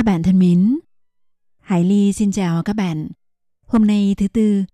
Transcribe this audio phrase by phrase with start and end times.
[0.00, 0.78] Các bạn thân mến,
[1.60, 3.08] Hải Ly xin chào các bạn.
[3.66, 4.64] Hôm nay thứ Tư,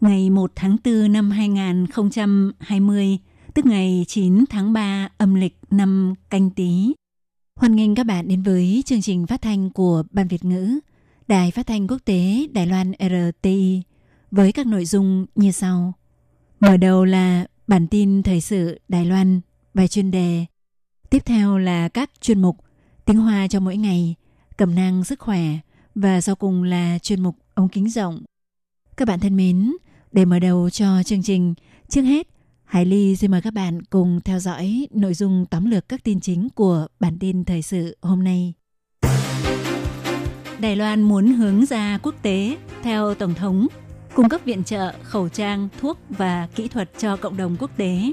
[0.00, 3.18] ngày 1 tháng 4 năm 2020,
[3.54, 6.92] tức ngày 9 tháng 3 âm lịch năm canh tí.
[7.56, 10.78] Hoan nghênh các bạn đến với chương trình phát thanh của Ban Việt ngữ,
[11.28, 13.82] Đài Phát thanh Quốc tế Đài Loan RTI
[14.30, 15.92] với các nội dung như sau.
[16.60, 19.40] Mở đầu là bản tin thời sự Đài Loan,
[19.74, 20.46] bài chuyên đề.
[21.10, 22.56] Tiếp theo là các chuyên mục
[23.04, 24.14] tiếng Hoa cho mỗi ngày,
[24.60, 25.42] cẩm nang sức khỏe
[25.94, 28.22] và sau cùng là chuyên mục ống kính rộng.
[28.96, 29.72] Các bạn thân mến,
[30.12, 31.54] để mở đầu cho chương trình,
[31.88, 32.28] trước hết,
[32.64, 36.20] Hải Ly xin mời các bạn cùng theo dõi nội dung tóm lược các tin
[36.20, 38.54] chính của bản tin thời sự hôm nay.
[40.58, 43.66] Đài Loan muốn hướng ra quốc tế theo Tổng thống,
[44.14, 48.12] cung cấp viện trợ, khẩu trang, thuốc và kỹ thuật cho cộng đồng quốc tế.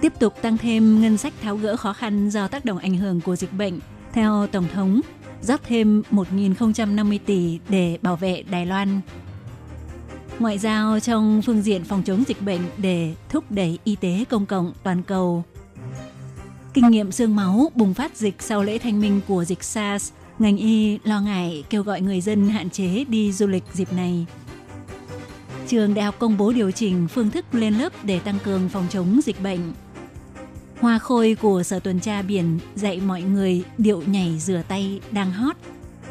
[0.00, 3.20] Tiếp tục tăng thêm ngân sách tháo gỡ khó khăn do tác động ảnh hưởng
[3.20, 3.80] của dịch bệnh,
[4.18, 5.00] theo Tổng thống,
[5.42, 9.00] rót thêm 1.050 tỷ để bảo vệ Đài Loan.
[10.38, 14.46] Ngoại giao trong phương diện phòng chống dịch bệnh để thúc đẩy y tế công
[14.46, 15.44] cộng toàn cầu.
[16.74, 20.56] Kinh nghiệm xương máu bùng phát dịch sau lễ thanh minh của dịch SARS, ngành
[20.56, 24.26] y lo ngại kêu gọi người dân hạn chế đi du lịch dịp này.
[25.68, 28.86] Trường đại học công bố điều chỉnh phương thức lên lớp để tăng cường phòng
[28.90, 29.72] chống dịch bệnh.
[30.80, 35.32] Hoa khôi của Sở Tuần tra Biển dạy mọi người điệu nhảy rửa tay đang
[35.32, 35.56] hot.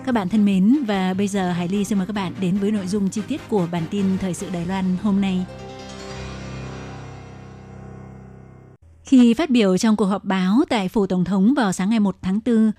[0.06, 2.72] Các bạn thân mến, và bây giờ Hải Ly xin mời các bạn đến với
[2.72, 5.46] nội dung chi tiết của bản tin Thời sự Đài Loan hôm nay.
[9.04, 12.18] Khi phát biểu trong cuộc họp báo tại Phủ Tổng thống vào sáng ngày 1
[12.22, 12.72] tháng 4,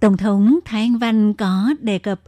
[0.00, 2.20] Tổng thống Thái Anh Văn có đề cập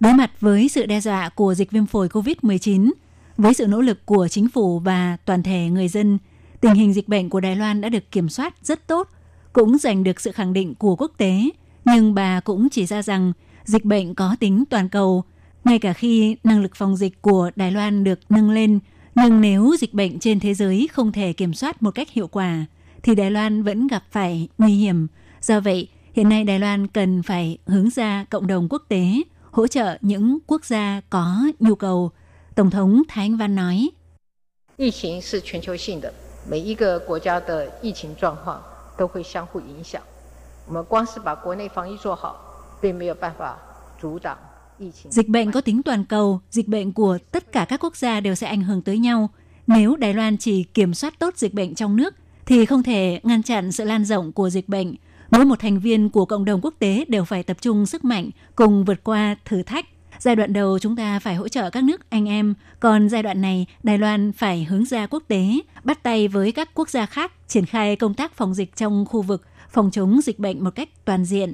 [0.00, 2.90] đối mặt với sự đe dọa của dịch viêm phổi COVID-19,
[3.36, 6.18] với sự nỗ lực của chính phủ và toàn thể người dân–
[6.60, 9.08] tình hình dịch bệnh của Đài Loan đã được kiểm soát rất tốt,
[9.52, 11.42] cũng giành được sự khẳng định của quốc tế.
[11.84, 13.32] Nhưng bà cũng chỉ ra rằng
[13.64, 15.24] dịch bệnh có tính toàn cầu,
[15.64, 18.78] ngay cả khi năng lực phòng dịch của Đài Loan được nâng lên,
[19.14, 22.66] nhưng nếu dịch bệnh trên thế giới không thể kiểm soát một cách hiệu quả,
[23.02, 25.06] thì Đài Loan vẫn gặp phải nguy hiểm.
[25.42, 29.66] Do vậy, hiện nay Đài Loan cần phải hướng ra cộng đồng quốc tế, hỗ
[29.66, 32.10] trợ những quốc gia có nhu cầu.
[32.54, 33.90] Tổng thống Thái Anh Văn nói.
[34.78, 34.94] Dịch
[36.49, 38.61] 每一个国家的疫情状况
[38.97, 40.01] 都会相互影响。
[40.67, 42.35] 我们光是把国内防疫做好，
[42.81, 43.57] 并没有办法
[43.99, 44.37] 阻挡
[44.77, 45.11] 疫情。
[45.11, 48.35] Dịch bệnh có tính toàn cầu, dịch bệnh của tất cả các quốc gia đều
[48.35, 49.29] sẽ ảnh hưởng tới nhau.
[49.67, 52.13] Nếu Đài Loan chỉ kiểm soát tốt dịch bệnh trong nước,
[52.45, 54.95] thì không thể ngăn chặn sự lan rộng của dịch bệnh.
[55.31, 58.29] Mỗi một thành viên của cộng đồng quốc tế đều phải tập trung sức mạnh
[58.55, 59.85] cùng vượt qua thử thách.
[60.20, 63.40] Giai đoạn đầu chúng ta phải hỗ trợ các nước anh em, còn giai đoạn
[63.40, 65.44] này Đài Loan phải hướng ra quốc tế,
[65.84, 69.22] bắt tay với các quốc gia khác triển khai công tác phòng dịch trong khu
[69.22, 71.52] vực, phòng chống dịch bệnh một cách toàn diện.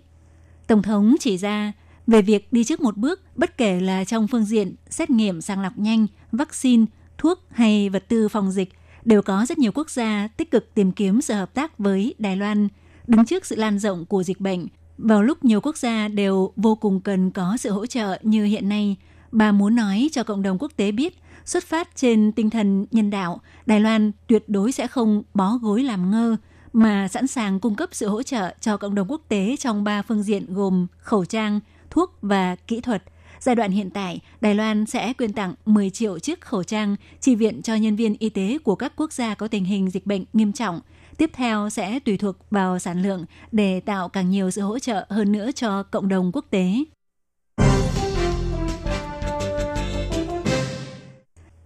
[0.66, 1.72] Tổng thống chỉ ra
[2.06, 5.60] về việc đi trước một bước, bất kể là trong phương diện xét nghiệm sàng
[5.60, 6.84] lọc nhanh, vaccine,
[7.18, 8.72] thuốc hay vật tư phòng dịch,
[9.04, 12.36] đều có rất nhiều quốc gia tích cực tìm kiếm sự hợp tác với Đài
[12.36, 12.68] Loan,
[13.06, 14.66] đứng trước sự lan rộng của dịch bệnh.
[14.98, 18.68] Vào lúc nhiều quốc gia đều vô cùng cần có sự hỗ trợ như hiện
[18.68, 18.96] nay,
[19.32, 23.10] bà muốn nói cho cộng đồng quốc tế biết, xuất phát trên tinh thần nhân
[23.10, 26.36] đạo, Đài Loan tuyệt đối sẽ không bó gối làm ngơ,
[26.72, 30.02] mà sẵn sàng cung cấp sự hỗ trợ cho cộng đồng quốc tế trong ba
[30.02, 33.02] phương diện gồm khẩu trang, thuốc và kỹ thuật.
[33.40, 37.34] Giai đoạn hiện tại, Đài Loan sẽ quyên tặng 10 triệu chiếc khẩu trang chi
[37.34, 40.24] viện cho nhân viên y tế của các quốc gia có tình hình dịch bệnh
[40.32, 40.80] nghiêm trọng.
[41.16, 45.06] Tiếp theo sẽ tùy thuộc vào sản lượng để tạo càng nhiều sự hỗ trợ
[45.08, 46.84] hơn nữa cho cộng đồng quốc tế.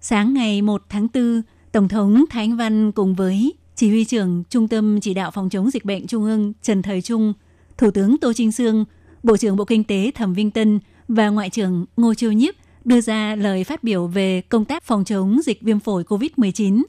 [0.00, 1.42] Sáng ngày 1 tháng 4,
[1.72, 5.50] Tổng thống Thái Anh Văn cùng với Chỉ huy trưởng Trung tâm Chỉ đạo Phòng
[5.50, 7.32] chống dịch bệnh Trung ương Trần Thời Trung,
[7.78, 8.84] Thủ tướng Tô Trinh Sương,
[9.22, 12.54] Bộ trưởng Bộ Kinh tế Thẩm Vinh Tân và Ngoại trưởng Ngô Chiêu Nhiếp
[12.84, 16.82] đưa ra lời phát biểu về công tác phòng chống dịch viêm phổi COVID-19.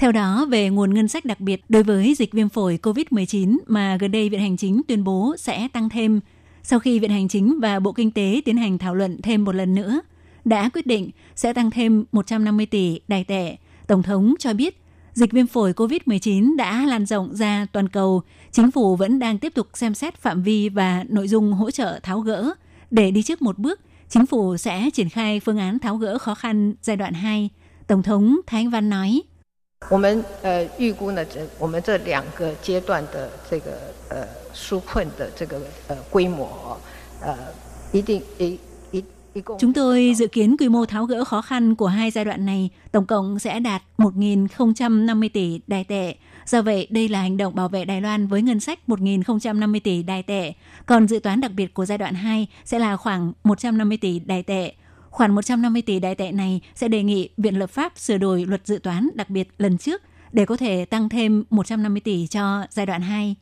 [0.00, 3.96] Theo đó, về nguồn ngân sách đặc biệt đối với dịch viêm phổi COVID-19 mà
[4.00, 6.20] gần đây Viện Hành Chính tuyên bố sẽ tăng thêm,
[6.62, 9.54] sau khi Viện Hành Chính và Bộ Kinh tế tiến hành thảo luận thêm một
[9.54, 10.00] lần nữa,
[10.44, 13.56] đã quyết định sẽ tăng thêm 150 tỷ đài tệ.
[13.86, 14.82] Tổng thống cho biết
[15.12, 19.54] Dịch viêm phổi COVID-19 đã lan rộng ra toàn cầu, chính phủ vẫn đang tiếp
[19.54, 22.50] tục xem xét phạm vi và nội dung hỗ trợ tháo gỡ.
[22.90, 26.34] Để đi trước một bước, chính phủ sẽ triển khai phương án tháo gỡ khó
[26.34, 27.48] khăn giai đoạn 2.
[27.86, 29.22] Tổng thống Thái Anh Văn nói
[29.89, 33.71] 我们呃预估呢，这我们这两个阶段的这个
[34.09, 36.77] 呃纾困的这个呃规模，
[37.21, 37.37] 呃
[37.91, 38.57] 一定一
[39.59, 42.69] Chúng tôi dự kiến quy mô tháo gỡ khó khăn của hai giai đoạn này
[42.91, 46.15] tổng cộng sẽ đạt 1.050 tỷ đài tệ.
[46.45, 50.03] Do vậy, đây là hành động bảo vệ Đài Loan với ngân sách 1.050 tỷ
[50.03, 50.53] đài tệ.
[50.85, 54.43] Còn dự toán đặc biệt của giai đoạn 2 sẽ là khoảng 150 tỷ đài
[54.43, 54.73] tệ.
[55.10, 58.66] Khoản 150 tỷ đại tệ này sẽ đề nghị Viện Lập pháp sửa đổi luật
[58.66, 60.02] dự toán đặc biệt lần trước
[60.32, 63.36] để có thể tăng thêm 150 tỷ cho giai đoạn 2.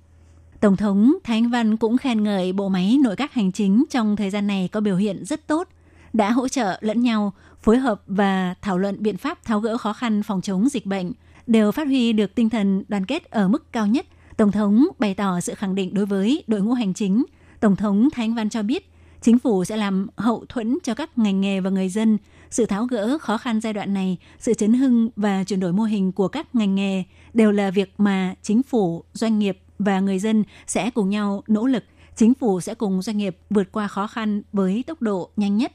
[0.60, 4.16] Tổng thống Thái Anh Văn cũng khen ngợi bộ máy nội các hành chính trong
[4.16, 5.68] thời gian này có biểu hiện rất tốt,
[6.12, 9.92] đã hỗ trợ lẫn nhau, phối hợp và thảo luận biện pháp tháo gỡ khó
[9.92, 11.12] khăn phòng chống dịch bệnh,
[11.46, 14.06] đều phát huy được tinh thần đoàn kết ở mức cao nhất.
[14.36, 17.24] Tổng thống bày tỏ sự khẳng định đối với đội ngũ hành chính.
[17.60, 21.18] Tổng thống Thái Anh Văn cho biết, chính phủ sẽ làm hậu thuẫn cho các
[21.18, 22.18] ngành nghề và người dân.
[22.50, 25.82] Sự tháo gỡ khó khăn giai đoạn này, sự chấn hưng và chuyển đổi mô
[25.82, 27.04] hình của các ngành nghề
[27.34, 31.66] đều là việc mà chính phủ, doanh nghiệp và người dân sẽ cùng nhau nỗ
[31.66, 31.84] lực.
[32.16, 35.72] Chính phủ sẽ cùng doanh nghiệp vượt qua khó khăn với tốc độ nhanh nhất.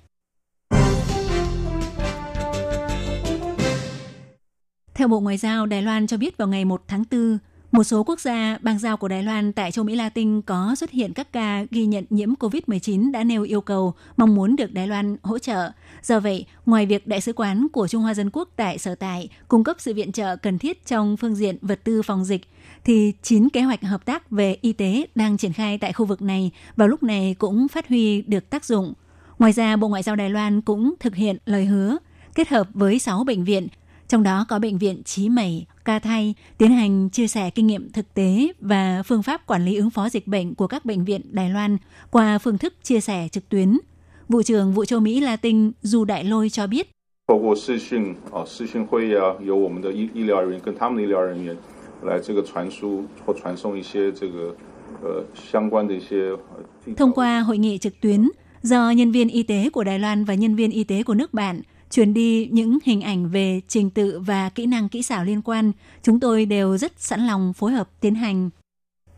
[4.93, 7.37] Theo Bộ Ngoại giao, Đài Loan cho biết vào ngày 1 tháng 4,
[7.73, 10.91] một số quốc gia bang giao của Đài Loan tại châu Mỹ Latin có xuất
[10.91, 14.87] hiện các ca ghi nhận nhiễm COVID-19 đã nêu yêu cầu mong muốn được Đài
[14.87, 15.71] Loan hỗ trợ.
[16.03, 19.29] Do vậy, ngoài việc Đại sứ quán của Trung Hoa Dân Quốc tại sở tại
[19.47, 22.41] cung cấp sự viện trợ cần thiết trong phương diện vật tư phòng dịch,
[22.83, 26.21] thì 9 kế hoạch hợp tác về y tế đang triển khai tại khu vực
[26.21, 28.93] này vào lúc này cũng phát huy được tác dụng.
[29.39, 31.97] Ngoài ra, Bộ Ngoại giao Đài Loan cũng thực hiện lời hứa
[32.35, 33.67] kết hợp với 6 bệnh viện
[34.07, 37.89] trong đó có bệnh viện Chí Mẩy, Ca Thay tiến hành chia sẻ kinh nghiệm
[37.91, 41.21] thực tế và phương pháp quản lý ứng phó dịch bệnh của các bệnh viện
[41.31, 41.77] Đài Loan
[42.11, 43.77] qua phương thức chia sẻ trực tuyến.
[44.29, 46.91] Vụ trưởng Vụ châu Mỹ Latin Du Đại Lôi cho biết.
[56.97, 58.29] Thông qua hội nghị trực tuyến,
[58.61, 61.33] do nhân viên y tế của Đài Loan và nhân viên y tế của nước
[61.33, 61.61] bạn
[61.93, 65.71] truyền đi những hình ảnh về trình tự và kỹ năng kỹ xảo liên quan,
[66.03, 68.49] chúng tôi đều rất sẵn lòng phối hợp tiến hành.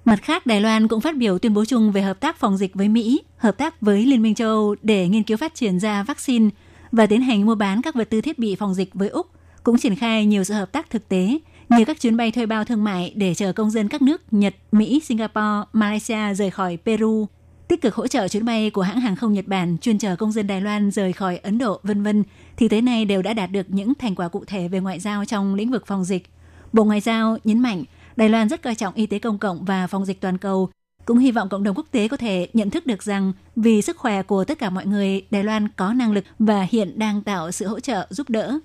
[0.06, 2.76] Mặt khác, Đài Loan cũng phát biểu tuyên bố chung về hợp tác phòng dịch
[2.76, 6.04] với Mỹ, hợp tác với Liên minh châu Âu để nghiên cứu phát triển ra
[6.04, 6.50] vaccine
[6.92, 9.28] và tiến hành mua bán các vật tư thiết bị phòng dịch với Úc,
[9.64, 11.40] cũng triển khai nhiều sự hợp tác thực tế
[11.70, 14.56] như các chuyến bay thuê bao thương mại để chờ công dân các nước Nhật,
[14.72, 17.28] Mỹ, Singapore, Malaysia rời khỏi Peru
[17.68, 20.32] tích cực hỗ trợ chuyến bay của hãng hàng không Nhật Bản chuyên chở công
[20.32, 22.24] dân Đài Loan rời khỏi Ấn Độ, vân vân,
[22.58, 25.26] thì tới nay đều đã đạt được những thành quả cụ thể về ngoại giao
[25.26, 26.30] trong lĩnh vực phòng dịch.
[26.74, 27.84] Bộ Ngoại giao nhấn mạnh,
[28.16, 30.70] Đài Loan rất coi trọng y tế công cộng và phòng dịch toàn cầu,
[31.06, 33.98] cũng hy vọng cộng đồng quốc tế có thể nhận thức được rằng vì sức
[33.98, 37.52] khỏe của tất cả mọi người, Đài Loan có năng lực và hiện đang tạo
[37.52, 38.60] sự hỗ trợ giúp đỡ.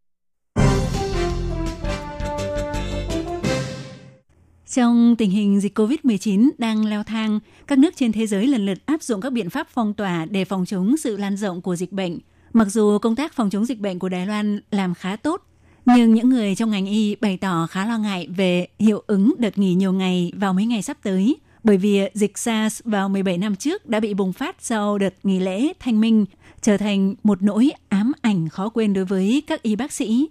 [4.70, 8.78] Trong tình hình dịch COVID-19 đang leo thang, các nước trên thế giới lần lượt
[8.87, 11.93] áp dụng các biện pháp phong tỏa để phòng chống sự lan rộng của dịch
[11.93, 12.19] bệnh.
[12.52, 15.43] Mặc dù công tác phòng chống dịch bệnh của Đài Loan làm khá tốt,
[15.87, 19.58] nhưng những người trong ngành y bày tỏ khá lo ngại về hiệu ứng đợt
[19.58, 23.56] nghỉ nhiều ngày vào mấy ngày sắp tới, bởi vì dịch SARS vào 17 năm
[23.56, 26.25] trước đã bị bùng phát sau đợt nghỉ lễ thanh minh,
[26.62, 30.28] trở thành một nỗi ám ảnh khó quên đối với các y bác sĩ.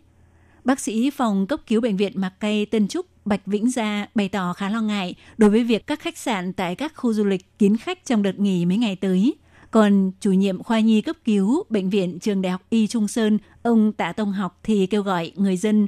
[0.69, 4.29] Bác sĩ phòng cấp cứu bệnh viện Mạc Cây Tân Trúc Bạch Vĩnh Gia bày
[4.29, 7.59] tỏ khá lo ngại đối với việc các khách sạn tại các khu du lịch
[7.59, 9.35] kín khách trong đợt nghỉ mấy ngày tới.
[9.71, 13.37] Còn chủ nhiệm khoa nhi cấp cứu Bệnh viện Trường Đại học Y Trung Sơn,
[13.63, 15.87] ông Tạ Tông Học thì kêu gọi người dân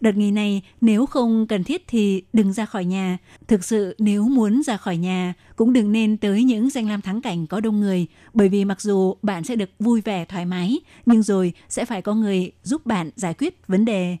[0.00, 3.18] Đợt nghỉ này nếu không cần thiết thì đừng ra khỏi nhà.
[3.48, 7.20] Thực sự nếu muốn ra khỏi nhà cũng đừng nên tới những danh lam thắng
[7.20, 10.80] cảnh có đông người bởi vì mặc dù bạn sẽ được vui vẻ thoải mái
[11.06, 14.16] nhưng rồi sẽ phải có người giúp bạn giải quyết vấn đề.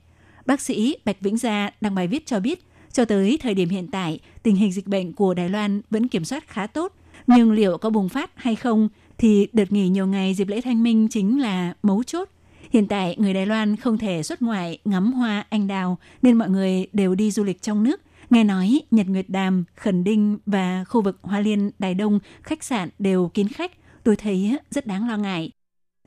[0.46, 3.86] Bác sĩ Bạch Vĩnh Gia đăng bài viết cho biết, cho tới thời điểm hiện
[3.90, 6.92] tại, tình hình dịch bệnh của Đài Loan vẫn kiểm soát khá tốt,
[7.26, 10.82] nhưng liệu có bùng phát hay không thì đợt nghỉ nhiều ngày dịp lễ thanh
[10.82, 12.28] minh chính là mấu chốt.
[12.70, 16.50] Hiện tại, người Đài Loan không thể xuất ngoại ngắm hoa anh đào nên mọi
[16.50, 18.00] người đều đi du lịch trong nước.
[18.30, 22.64] Nghe nói Nhật Nguyệt Đàm, Khẩn Đinh và khu vực Hoa Liên, Đài Đông, khách
[22.64, 23.72] sạn đều kín khách.
[24.04, 25.50] Tôi thấy rất đáng lo ngại.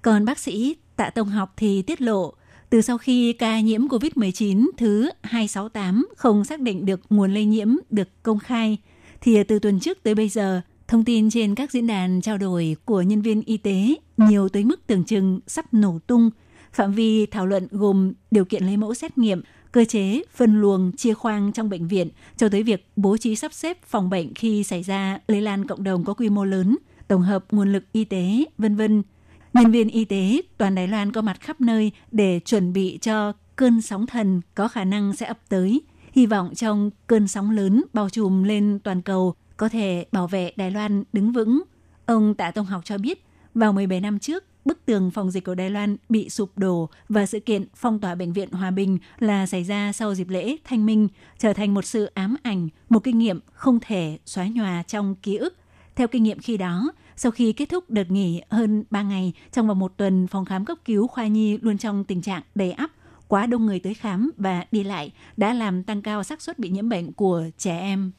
[0.01, 2.33] Còn bác sĩ Tạ Tông Học thì tiết lộ
[2.69, 7.75] từ sau khi ca nhiễm COVID-19 thứ 268 không xác định được nguồn lây nhiễm
[7.89, 8.77] được công khai,
[9.21, 12.75] thì từ tuần trước tới bây giờ, thông tin trên các diễn đàn trao đổi
[12.85, 16.29] của nhân viên y tế nhiều tới mức tưởng chừng sắp nổ tung.
[16.73, 20.91] Phạm vi thảo luận gồm điều kiện lấy mẫu xét nghiệm, cơ chế phân luồng
[20.97, 24.63] chia khoang trong bệnh viện cho tới việc bố trí sắp xếp phòng bệnh khi
[24.63, 26.77] xảy ra lây lan cộng đồng có quy mô lớn,
[27.07, 29.03] tổng hợp nguồn lực y tế, vân vân.
[29.53, 33.33] Nhân viên y tế toàn Đài Loan có mặt khắp nơi để chuẩn bị cho
[33.55, 35.81] cơn sóng thần có khả năng sẽ ập tới.
[36.11, 40.53] Hy vọng trong cơn sóng lớn bao trùm lên toàn cầu có thể bảo vệ
[40.55, 41.63] Đài Loan đứng vững.
[42.05, 45.55] Ông Tạ Tông Học cho biết, vào 17 năm trước, bức tường phòng dịch của
[45.55, 49.45] Đài Loan bị sụp đổ và sự kiện phong tỏa bệnh viện Hòa Bình là
[49.45, 51.07] xảy ra sau dịp lễ Thanh Minh,
[51.39, 55.35] trở thành một sự ám ảnh, một kinh nghiệm không thể xóa nhòa trong ký
[55.35, 55.57] ức.
[55.95, 59.67] Theo kinh nghiệm khi đó, sau khi kết thúc đợt nghỉ hơn 3 ngày, trong
[59.67, 62.91] vòng một tuần, phòng khám cấp cứu khoa nhi luôn trong tình trạng đầy ắp,
[63.27, 66.69] quá đông người tới khám và đi lại đã làm tăng cao xác suất bị
[66.69, 68.11] nhiễm bệnh của trẻ em.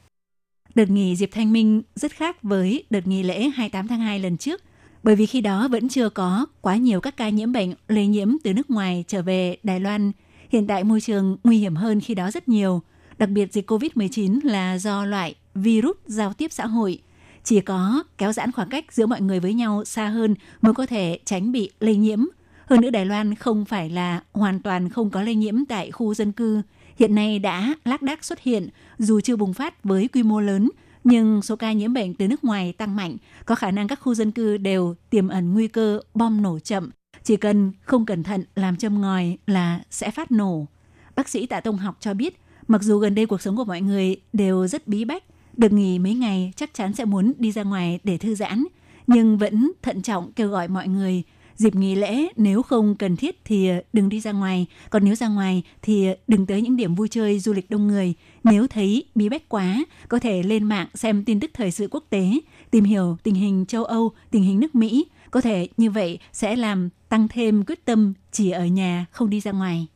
[0.75, 4.37] Đợt nghỉ dịp thanh minh rất khác với đợt nghỉ lễ 28 tháng 2 lần
[4.37, 4.61] trước,
[5.05, 8.35] bởi vì khi đó vẫn chưa có quá nhiều các ca nhiễm bệnh lây nhiễm
[8.43, 10.11] từ nước ngoài trở về Đài Loan.
[10.49, 12.81] Hiện tại môi trường nguy hiểm hơn khi đó rất nhiều.
[13.17, 16.99] Đặc biệt dịch COVID-19 là do loại virus giao tiếp xã hội.
[17.43, 20.85] Chỉ có kéo giãn khoảng cách giữa mọi người với nhau xa hơn mới có
[20.85, 22.25] thể tránh bị lây nhiễm.
[22.65, 26.13] Hơn nữa Đài Loan không phải là hoàn toàn không có lây nhiễm tại khu
[26.13, 26.61] dân cư.
[26.99, 30.69] Hiện nay đã lác đác xuất hiện, dù chưa bùng phát với quy mô lớn,
[31.05, 34.13] nhưng số ca nhiễm bệnh từ nước ngoài tăng mạnh, có khả năng các khu
[34.13, 36.89] dân cư đều tiềm ẩn nguy cơ bom nổ chậm.
[37.23, 40.67] Chỉ cần không cẩn thận làm châm ngòi là sẽ phát nổ.
[41.15, 43.81] Bác sĩ Tạ Tông Học cho biết, mặc dù gần đây cuộc sống của mọi
[43.81, 45.23] người đều rất bí bách,
[45.57, 48.65] được nghỉ mấy ngày chắc chắn sẽ muốn đi ra ngoài để thư giãn,
[49.07, 51.23] nhưng vẫn thận trọng kêu gọi mọi người
[51.55, 55.15] dịp nghỉ lễ nếu không cần thiết thì ờ, đừng đi ra ngoài, còn nếu
[55.15, 58.13] ra ngoài thì ờ, đừng tới những điểm vui chơi du lịch đông người.
[58.43, 62.03] Nếu thấy bí bách quá, có thể lên mạng xem tin tức thời sự quốc
[62.09, 62.39] tế,
[62.71, 65.05] tìm hiểu tình hình châu Âu, tình hình nước Mỹ.
[65.31, 69.39] Có thể như vậy sẽ làm tăng thêm quyết tâm chỉ ở nhà không đi
[69.39, 69.87] ra ngoài.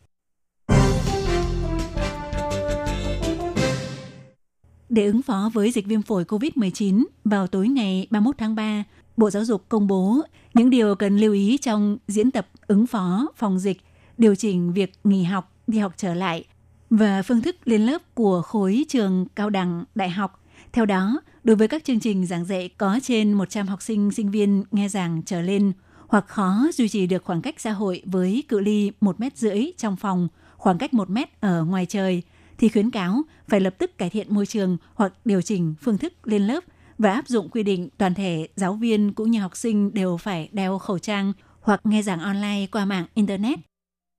[4.89, 8.84] Để ứng phó với dịch viêm phổi COVID-19, vào tối ngày 31 tháng 3,
[9.18, 10.22] Bộ Giáo dục công bố
[10.60, 13.82] những điều cần lưu ý trong diễn tập ứng phó phòng dịch,
[14.18, 16.46] điều chỉnh việc nghỉ học, đi học trở lại
[16.89, 20.44] và phương thức lên lớp của khối trường cao đẳng, đại học.
[20.72, 24.32] Theo đó, đối với các chương trình giảng dạy có trên 100 học sinh, sinh
[24.32, 25.72] viên nghe giảng trở lên
[26.08, 29.66] hoặc khó duy trì được khoảng cách xã hội với cự ly 1 mét rưỡi
[29.78, 32.24] trong phòng, khoảng cách 1 mét ở ngoài trời,
[32.58, 36.13] thì khuyến cáo phải lập tức cải thiện môi trường hoặc điều chỉnh phương thức
[36.28, 36.63] lên lớp–
[37.00, 40.50] và áp dụng quy định toàn thể giáo viên cũng như học sinh đều phải
[40.51, 43.60] đeo khẩu trang hoặc nghe giảng online qua mạng Internet.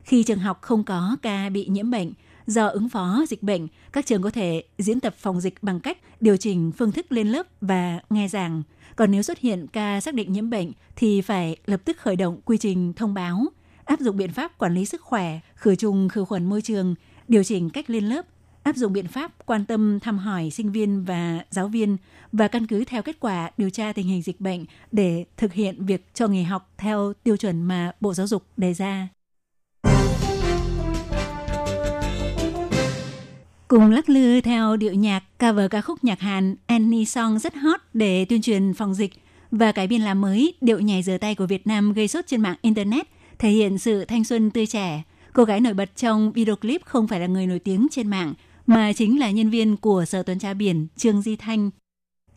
[0.05, 2.13] Khi trường học không có ca bị nhiễm bệnh,
[2.47, 5.99] do ứng phó dịch bệnh, các trường có thể diễn tập phòng dịch bằng cách
[6.21, 8.63] điều chỉnh phương thức lên lớp và nghe giảng.
[8.97, 12.41] Còn nếu xuất hiện ca xác định nhiễm bệnh thì phải lập tức khởi động
[12.45, 13.47] quy trình thông báo,
[13.85, 16.95] áp dụng biện pháp quản lý sức khỏe, khử trùng khử khuẩn môi trường,
[17.29, 18.27] điều chỉnh cách lên lớp,
[18.62, 21.97] áp dụng biện pháp quan tâm thăm hỏi sinh viên và giáo viên
[22.33, 25.87] và căn cứ theo kết quả điều tra tình hình dịch bệnh để thực hiện
[25.87, 29.09] việc cho nghỉ học theo tiêu chuẩn mà Bộ Giáo dục đề ra.
[33.69, 37.81] Cùng lắc lư theo điệu nhạc cover ca khúc nhạc Hàn Annie Song rất hot
[37.95, 39.12] để tuyên truyền phòng dịch
[39.50, 42.40] và cải biên làm mới điệu nhảy rửa tay của Việt Nam gây sốt trên
[42.40, 43.07] mạng Internet,
[43.38, 45.02] thể hiện sự thanh xuân tươi trẻ.
[45.33, 48.35] Cô gái nổi bật trong video clip không phải là người nổi tiếng trên mạng,
[48.71, 51.71] mà chính là nhân viên của Sở Tuần tra Biển Trương Di Thanh.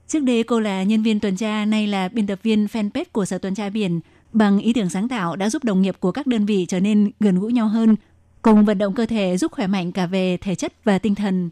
[0.07, 3.25] Trước đây cô là nhân viên tuần tra, nay là biên tập viên fanpage của
[3.25, 3.99] Sở Tuần tra Biển.
[4.33, 7.11] Bằng ý tưởng sáng tạo đã giúp đồng nghiệp của các đơn vị trở nên
[7.19, 7.95] gần gũi nhau hơn,
[8.41, 11.49] cùng vận động cơ thể giúp khỏe mạnh cả về thể chất và tinh thần.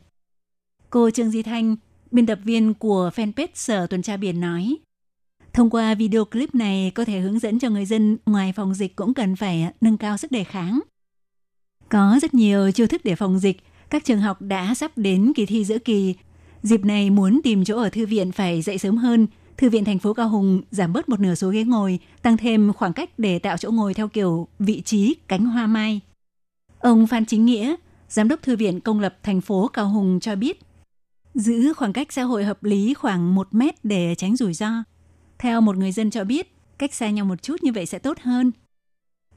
[0.89, 1.75] Cô Trương Di Thanh,
[2.11, 4.75] biên tập viên của fanpage Sở Tuần tra Biển nói,
[5.53, 8.95] Thông qua video clip này có thể hướng dẫn cho người dân ngoài phòng dịch
[8.95, 10.79] cũng cần phải nâng cao sức đề kháng.
[11.89, 13.57] Có rất nhiều chiêu thức để phòng dịch,
[13.91, 16.15] các trường học đã sắp đến kỳ thi giữa kỳ.
[16.63, 19.27] Dịp này muốn tìm chỗ ở thư viện phải dậy sớm hơn.
[19.57, 22.73] Thư viện thành phố Cao Hùng giảm bớt một nửa số ghế ngồi, tăng thêm
[22.73, 25.99] khoảng cách để tạo chỗ ngồi theo kiểu vị trí cánh hoa mai.
[26.79, 27.75] Ông Phan Chính Nghĩa,
[28.09, 30.59] Giám đốc Thư viện Công lập thành phố Cao Hùng cho biết,
[31.33, 34.71] giữ khoảng cách xã hội hợp lý khoảng 1 mét để tránh rủi ro.
[35.39, 38.17] Theo một người dân cho biết, cách xa nhau một chút như vậy sẽ tốt
[38.19, 38.51] hơn.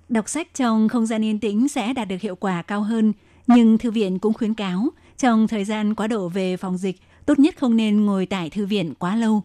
[0.09, 3.13] Đọc sách trong không gian yên tĩnh sẽ đạt được hiệu quả cao hơn
[3.47, 6.97] nhưng thư viện cũng khuyến cáo, trong thời gian quá độ về phòng dịch,
[7.27, 9.43] tốt nhất không nên ngồi tại thư viện quá lâu.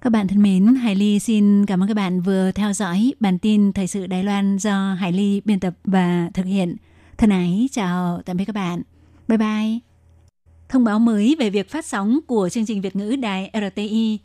[0.00, 3.38] Các bạn thân mến, Hải Ly xin cảm ơn các bạn vừa theo dõi bản
[3.38, 6.76] tin Thời sự Đài Loan do Hải Ly biên tập và thực hiện.
[7.16, 8.82] Thân ái, chào tạm biệt các bạn.
[9.28, 9.78] Bye bye.
[10.68, 14.18] Thông báo mới về việc phát sóng của chương trình Việt ngữ đài RTI.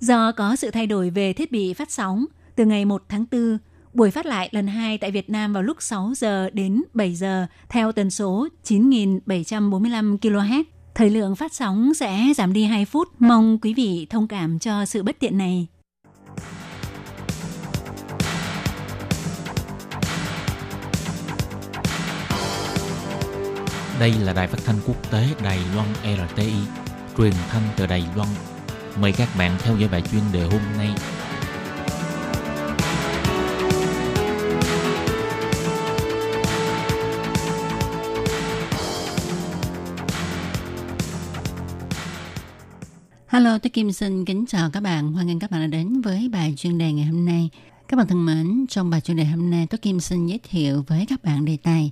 [0.00, 2.24] Do có sự thay đổi về thiết bị phát sóng,
[2.56, 3.58] từ ngày 1 tháng 4,
[3.92, 7.46] Buổi phát lại lần 2 tại Việt Nam vào lúc 6 giờ đến 7 giờ
[7.68, 10.64] theo tần số 9745 kHz.
[10.94, 13.08] Thời lượng phát sóng sẽ giảm đi 2 phút.
[13.18, 15.66] Mong quý vị thông cảm cho sự bất tiện này.
[24.00, 26.52] Đây là đài phát thanh quốc tế Đài Loan RTI,
[27.18, 28.28] truyền thanh từ Đài Loan.
[29.00, 30.90] Mời các bạn theo dõi bài chuyên đề hôm nay.
[43.38, 45.12] Hello, tôi Kim xin kính chào các bạn.
[45.12, 47.50] Hoan nghênh các bạn đã đến với bài chuyên đề ngày hôm nay.
[47.88, 50.84] Các bạn thân mến, trong bài chuyên đề hôm nay, tôi Kim xin giới thiệu
[50.88, 51.90] với các bạn đề tài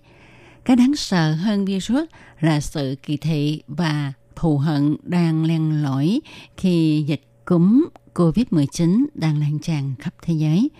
[0.65, 2.05] cái đáng sợ hơn virus
[2.41, 6.21] là sự kỳ thị và thù hận đang len lỏi
[6.57, 10.71] khi dịch cúm COVID-19 đang lan tràn khắp thế giới.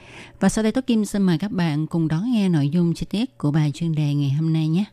[0.41, 3.07] Và sau đây tôi Kim xin mời các bạn cùng đón nghe nội dung chi
[3.11, 4.85] tiết của bài chuyên đề ngày hôm nay nhé.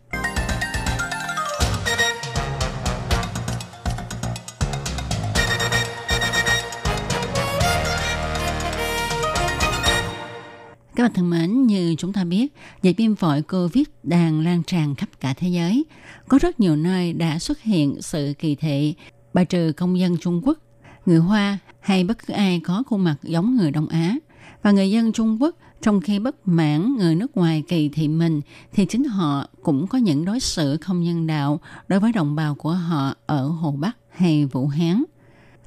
[10.95, 14.95] Các bạn thân mến, như chúng ta biết, dịch viêm phổi COVID đang lan tràn
[14.95, 15.85] khắp cả thế giới.
[16.27, 18.95] Có rất nhiều nơi đã xuất hiện sự kỳ thị,
[19.33, 20.57] bài trừ công dân Trung Quốc,
[21.05, 24.15] người Hoa hay bất cứ ai có khuôn mặt giống người Đông Á.
[24.63, 28.41] Và người dân Trung Quốc trong khi bất mãn người nước ngoài kỳ thị mình
[28.73, 32.55] thì chính họ cũng có những đối xử không nhân đạo đối với đồng bào
[32.55, 35.03] của họ ở Hồ Bắc hay Vũ Hán.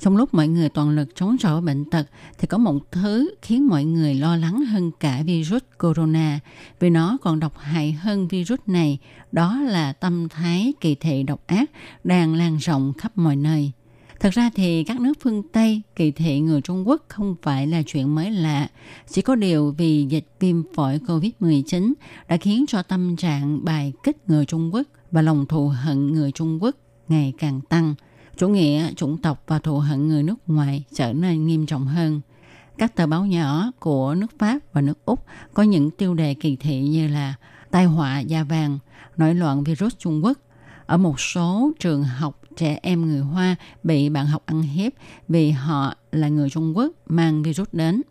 [0.01, 2.07] Trong lúc mọi người toàn lực chống chọi bệnh tật
[2.39, 6.41] thì có một thứ khiến mọi người lo lắng hơn cả virus corona
[6.81, 8.99] vì nó còn độc hại hơn virus này,
[9.33, 11.71] đó là tâm thái kỳ thị độc ác
[12.05, 13.73] đang lan rộng khắp mọi nơi.
[14.21, 17.83] Thật ra thì các nước phương Tây kỳ thị người Trung Quốc không phải là
[17.87, 18.69] chuyện mới lạ.
[19.09, 21.93] Chỉ có điều vì dịch viêm phổi COVID-19
[22.29, 26.33] đã khiến cho tâm trạng bài kích người Trung Quốc và lòng thù hận người
[26.33, 26.77] Trung Quốc
[27.09, 27.95] ngày càng tăng–
[28.37, 32.21] chủ nghĩa chủng tộc và thù hận người nước ngoài trở nên nghiêm trọng hơn.
[32.79, 35.25] Các tờ báo nhỏ của nước Pháp và nước Úc
[35.55, 37.35] có những tiêu đề kỳ thị như là
[37.71, 38.79] tai họa da vàng,
[39.17, 40.39] nổi loạn virus Trung Quốc.
[40.87, 44.93] Ở một số trường học, trẻ em người Hoa bị bạn học ăn hiếp
[45.29, 48.03] vì họ là người Trung Quốc mang virus đến.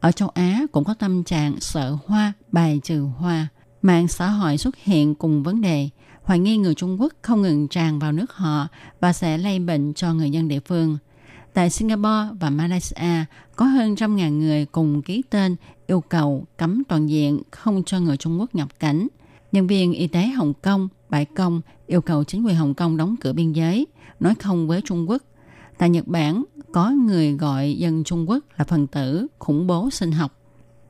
[0.00, 3.48] Ở châu Á cũng có tâm trạng sợ Hoa, bài trừ Hoa.
[3.82, 5.88] Mạng xã hội xuất hiện cùng vấn đề
[6.22, 8.68] hoài nghi người Trung Quốc không ngừng tràn vào nước họ
[9.00, 10.98] và sẽ lây bệnh cho người dân địa phương.
[11.54, 13.24] Tại Singapore và Malaysia,
[13.56, 15.56] có hơn trăm ngàn người cùng ký tên
[15.86, 19.08] yêu cầu cấm toàn diện không cho người Trung Quốc nhập cảnh.
[19.52, 23.16] Nhân viên y tế Hồng Kông, Bãi Công yêu cầu chính quyền Hồng Kông đóng
[23.20, 23.86] cửa biên giới,
[24.20, 25.22] nói không với Trung Quốc.
[25.78, 30.12] Tại Nhật Bản, có người gọi dân Trung Quốc là phần tử khủng bố sinh
[30.12, 30.36] học.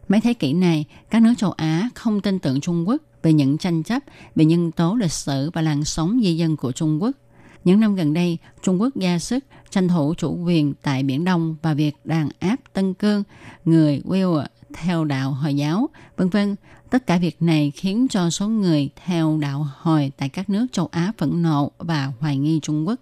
[0.09, 3.59] Mấy thế kỷ này, các nước châu Á không tin tưởng Trung Quốc về những
[3.59, 4.03] tranh chấp
[4.35, 7.17] về nhân tố lịch sử và làn sóng di dân của Trung Quốc.
[7.65, 11.57] Những năm gần đây, Trung Quốc ra sức tranh thủ chủ quyền tại Biển Đông
[11.63, 13.23] và việc đàn áp Tân Cương,
[13.65, 16.57] người Uyghur theo đạo Hồi giáo, vân vân.
[16.91, 20.89] Tất cả việc này khiến cho số người theo đạo Hồi tại các nước châu
[20.93, 23.01] Á phẫn nộ và hoài nghi Trung Quốc.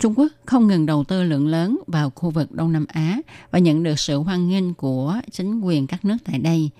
[0.00, 3.20] Trung Quốc không ngừng đầu tư lượng lớn vào khu vực Đông Nam Á
[3.50, 6.70] và nhận được sự hoan nghênh của chính quyền các nước tại đây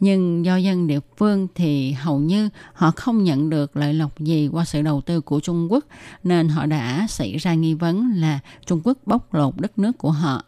[0.00, 4.48] nhưng do dân địa phương thì hầu như họ không nhận được lợi lộc gì
[4.52, 5.84] qua sự đầu tư của Trung Quốc
[6.24, 10.10] nên họ đã xảy ra nghi vấn là Trung Quốc bóc lột đất nước của
[10.10, 10.44] họ.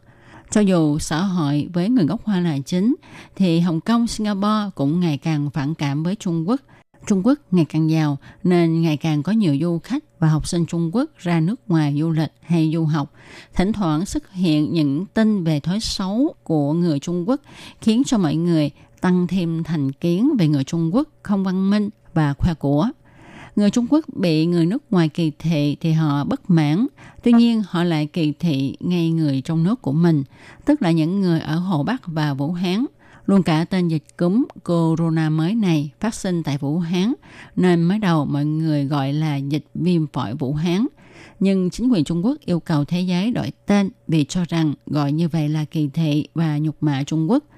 [0.50, 2.94] Cho dù xã hội với người gốc Hoa là chính,
[3.36, 6.60] thì Hồng Kông, Singapore cũng ngày càng phản cảm với Trung Quốc.
[7.06, 10.66] Trung Quốc ngày càng giàu nên ngày càng có nhiều du khách và học sinh
[10.66, 13.12] Trung Quốc ra nước ngoài du lịch hay du học.
[13.54, 17.40] Thỉnh thoảng xuất hiện những tin về thói xấu của người Trung Quốc
[17.80, 21.90] khiến cho mọi người tăng thêm thành kiến về người Trung Quốc không văn minh
[22.14, 22.88] và khoe của.
[23.56, 26.86] Người Trung Quốc bị người nước ngoài kỳ thị thì họ bất mãn,
[27.22, 30.24] tuy nhiên họ lại kỳ thị ngay người trong nước của mình,
[30.64, 32.86] tức là những người ở Hồ Bắc và Vũ Hán.
[33.26, 37.14] Luôn cả tên dịch cúm corona mới này phát sinh tại Vũ Hán,
[37.56, 40.86] nên mới đầu mọi người gọi là dịch viêm phổi Vũ Hán.
[41.40, 45.12] Nhưng chính quyền Trung Quốc yêu cầu thế giới đổi tên vì cho rằng gọi
[45.12, 47.44] như vậy là kỳ thị và nhục mạ Trung Quốc–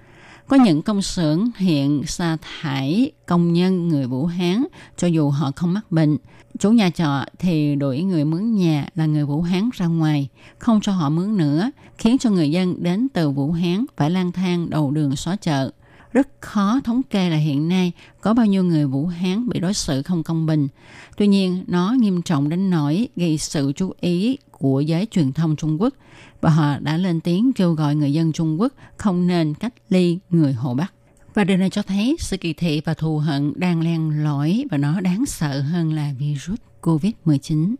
[0.52, 4.64] có những công xưởng hiện sa thải công nhân người Vũ Hán
[4.96, 6.16] cho dù họ không mắc bệnh.
[6.58, 10.80] Chủ nhà trọ thì đuổi người mướn nhà là người Vũ Hán ra ngoài, không
[10.80, 14.70] cho họ mướn nữa, khiến cho người dân đến từ Vũ Hán phải lang thang
[14.70, 15.70] đầu đường xó chợ.
[16.12, 19.74] Rất khó thống kê là hiện nay có bao nhiêu người Vũ Hán bị đối
[19.74, 20.68] xử không công bình.
[21.16, 25.56] Tuy nhiên, nó nghiêm trọng đến nỗi gây sự chú ý của giới truyền thông
[25.56, 25.94] Trung Quốc
[26.42, 30.18] và họ đã lên tiếng kêu gọi người dân Trung Quốc không nên cách ly
[30.30, 30.92] người Hồ Bắc.
[31.34, 34.76] Và điều này cho thấy sự kỳ thị và thù hận đang len lỏi và
[34.78, 37.74] nó đáng sợ hơn là virus COVID-19.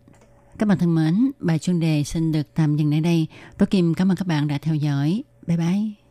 [0.58, 3.26] Các bạn thân mến, bài chuyên đề xin được tạm dừng tại đây.
[3.58, 5.22] Tôi Kim cảm ơn các bạn đã theo dõi.
[5.46, 6.01] Bye bye.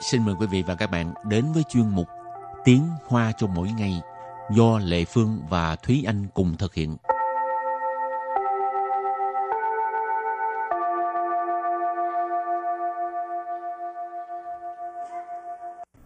[0.00, 2.08] Xin mời quý vị và các bạn đến với chuyên mục
[2.64, 4.00] Tiếng Hoa cho mỗi ngày
[4.50, 6.96] do Lệ Phương và Thúy Anh cùng thực hiện.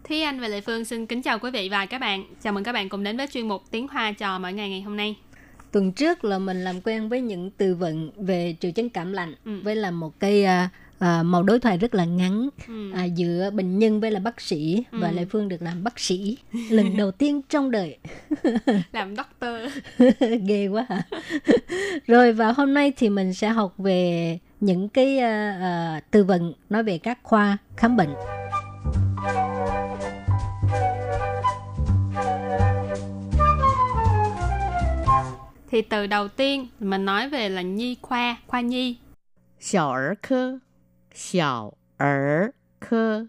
[0.09, 2.25] Thúy Anh và Lệ Phương xin kính chào quý vị và các bạn.
[2.43, 4.83] Chào mừng các bạn cùng đến với chuyên mục Tiếng Hoa trò mỗi ngày ngày
[4.83, 5.17] hôm nay.
[5.73, 9.35] Tuần trước là mình làm quen với những từ vựng về triệu chứng cảm lạnh
[9.45, 9.61] Ừ.
[9.63, 10.69] với là một cái à,
[11.00, 12.92] à, màu đối thoại rất là ngắn Ừ.
[12.94, 15.14] à, giữa bệnh nhân với là bác sĩ và Ừ.
[15.16, 16.38] Lệ Phương được làm bác sĩ
[16.70, 17.98] lần đầu tiên trong đời
[18.92, 19.56] Làm doctor.
[20.48, 21.02] ghê quá hả
[22.08, 26.54] rồi và hôm nay thì mình sẽ học về những cái à, à, từ vựng
[26.70, 28.10] nói về các khoa khám bệnh
[35.72, 38.98] Thì từ đầu tiên mình nói về là nhi khoa, khoa nhi.
[39.60, 40.60] 小儿科，
[41.14, 43.28] 小儿科，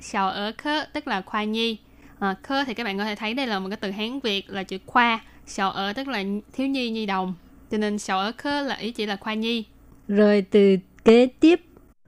[0.00, 1.78] Sào ở khơ tức là khoa nhi.
[2.18, 4.50] À, khơ thì các bạn có thể thấy đây là một cái từ Hán Việt
[4.50, 5.24] là chữ khoa.
[5.46, 7.34] Sào ở tức là thiếu nhi nhi đồng.
[7.70, 9.64] Cho nên sào ở khơ là ý chỉ là khoa nhi.
[10.08, 11.60] rồi từ kế tiếp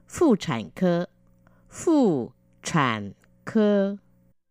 [0.09, 1.07] 妇产科，
[1.69, 2.31] 妇
[2.63, 3.13] 产
[3.45, 3.97] 科，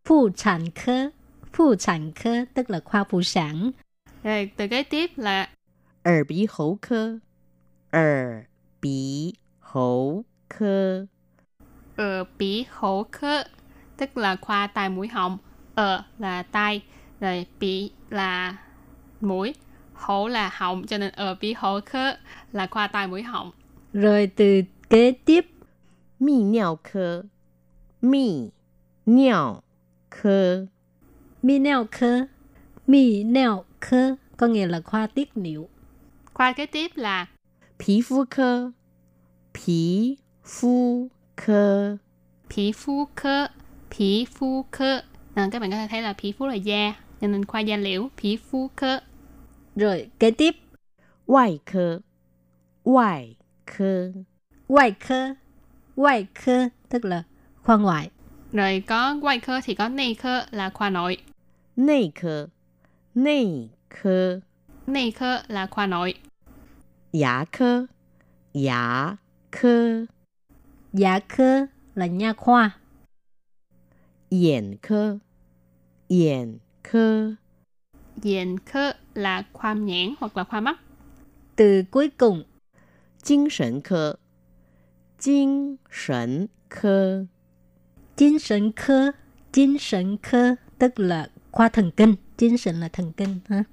[0.04, 1.10] phụ sản科
[1.52, 3.72] phụ sản科tức là khoa phụ sản
[4.22, 5.48] Rồi từ kế tiếp là
[6.04, 7.20] 耳鼻喉科，
[7.90, 8.46] 耳
[8.80, 11.06] 鼻喉 科，
[11.96, 13.44] ờ bỉ hổ khơ
[13.96, 15.38] tức là khoa tai mũi họng.
[15.74, 16.82] Ờ là tai,
[17.20, 18.56] rồi bỉ là
[19.20, 19.54] mũi,
[19.94, 22.16] hổ là họng cho nên ờ bỉ hổ khơ
[22.52, 23.50] là khoa tai mũi họng.
[23.92, 25.46] rồi từ kế tiếp
[26.20, 27.24] 泌尿科，
[28.00, 28.50] 泌
[29.04, 29.62] 尿
[30.10, 30.68] 科，
[31.42, 32.28] mi neo科
[32.86, 35.68] mi neo科có nghĩa là khoa tiết niệu
[36.34, 37.26] Khoa kế tiếp là
[37.78, 38.02] 皮
[40.44, 41.98] 肤科，
[42.48, 43.48] 皮肤科， Phỉ phu khơ,
[43.90, 45.02] phỉ phu khơ.
[45.34, 47.76] À, các bạn có thể thấy là phỉ phu là da, cho nên khoa da
[47.76, 49.00] liễu, phỉ phu khơ.
[49.76, 50.56] rồi kế tiếp
[51.26, 52.00] 外科，
[52.84, 54.12] 外科，
[54.68, 55.34] ngoại科
[55.96, 57.22] ngoại科tức là
[57.62, 58.10] khoa ngoại
[58.52, 61.18] Rồi có ngoại khơ thì có内khơ là khoa nội.
[61.76, 62.48] 内科，
[63.14, 64.40] 内科，
[64.86, 66.14] 内khơ là khoa nội.
[67.12, 67.88] 牙科，
[68.52, 69.18] 牙
[69.50, 70.06] 科，
[70.94, 72.76] dạ科là nha khoa
[74.30, 75.20] 眼科，
[76.08, 77.36] 眼科，
[78.22, 80.80] Diện khơ là khoa nhãn hoặc là khoa mắt.
[81.56, 82.44] từ cuối cùng
[83.22, 84.18] 精神科，
[85.18, 87.26] 精神科，
[88.16, 89.14] 精神科
[89.52, 93.64] 精神科tức là khoa thần kinh精神là thần kinh ha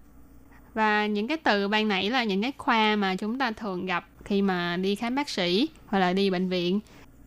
[0.73, 4.08] Và những cái từ ban nãy là những cái khoa mà chúng ta thường gặp
[4.25, 6.80] khi mà đi khám bác sĩ hoặc là đi bệnh viện.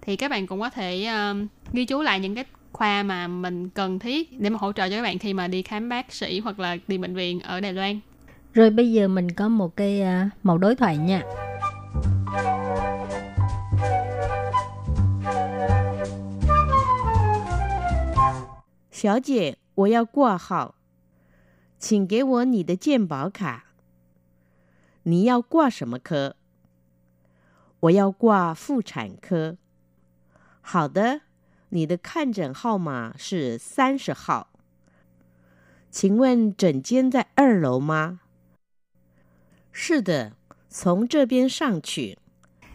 [0.04, 3.70] Thì các bạn cũng có thể um, ghi chú lại những cái khoa mà mình
[3.70, 6.40] cần thiết để mà hỗ trợ cho các bạn khi mà đi khám bác sĩ
[6.40, 8.00] hoặc là đi bệnh viện ở Đài Loan.
[8.54, 11.22] rồi bây giờ mình có một cái à, mẫu đối thoại nha
[18.92, 20.74] 小姐，我要挂号，
[21.78, 23.64] 请给我你的健保卡。
[25.04, 26.36] 你要挂什么科？
[27.80, 29.56] 我要挂妇产科。
[30.64, 31.20] 好的，
[31.70, 34.48] 你的看诊号码是三十号。
[35.90, 38.20] 请问诊间在二楼吗？
[39.72, 40.32] 是的，
[40.68, 42.16] 从这边上去。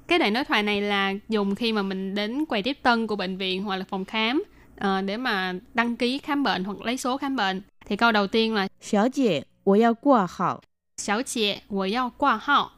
[0.07, 3.15] Cái đoạn đối thoại này là dùng khi mà mình đến quầy tiếp tân của
[3.15, 4.43] bệnh viện hoặc là phòng khám
[4.77, 7.61] ờ, để mà đăng ký khám bệnh hoặc lấy số khám bệnh.
[7.85, 10.61] Thì câu đầu tiên là 小姐，我要挂号。
[10.97, 12.71] Xảo chị, 我要挂号.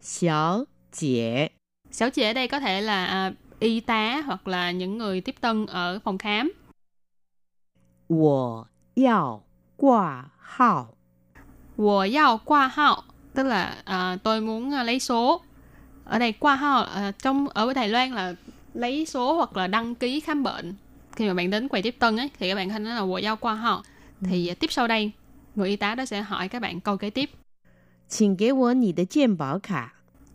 [0.00, 1.50] 小姐，
[1.90, 5.34] Xảo chị ở đây có thể là à, y tá hoặc là những người tiếp
[5.40, 6.52] tân ở phòng khám.
[8.06, 9.42] 我要
[9.76, 10.94] 挂号。
[11.76, 13.02] Wo yao qua hao
[13.34, 15.40] tức là à, tôi muốn à, lấy số.
[16.04, 18.34] Ở đây qua hao à, trong ở Đài Loan là
[18.74, 20.74] lấy số hoặc là đăng ký khám bệnh.
[21.16, 23.02] Khi mà bạn đến quầy tiếp tân ấy thì các bạn có thể nói là
[23.02, 23.82] wo yao qua hao.
[24.20, 25.10] Thì à, tiếp sau đây
[25.54, 27.30] người y tá đó sẽ hỏi các bạn câu kế tiếp.
[28.08, 29.94] 请给我你的健保卡。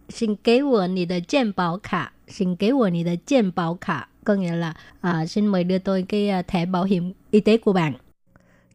[0.09, 7.39] 请给我你的健保卡 请给我你的健保卡có nghĩa là à, xin mời đưa tôi cái à, thẻ bảo hiểm y
[7.39, 7.93] tế của bạn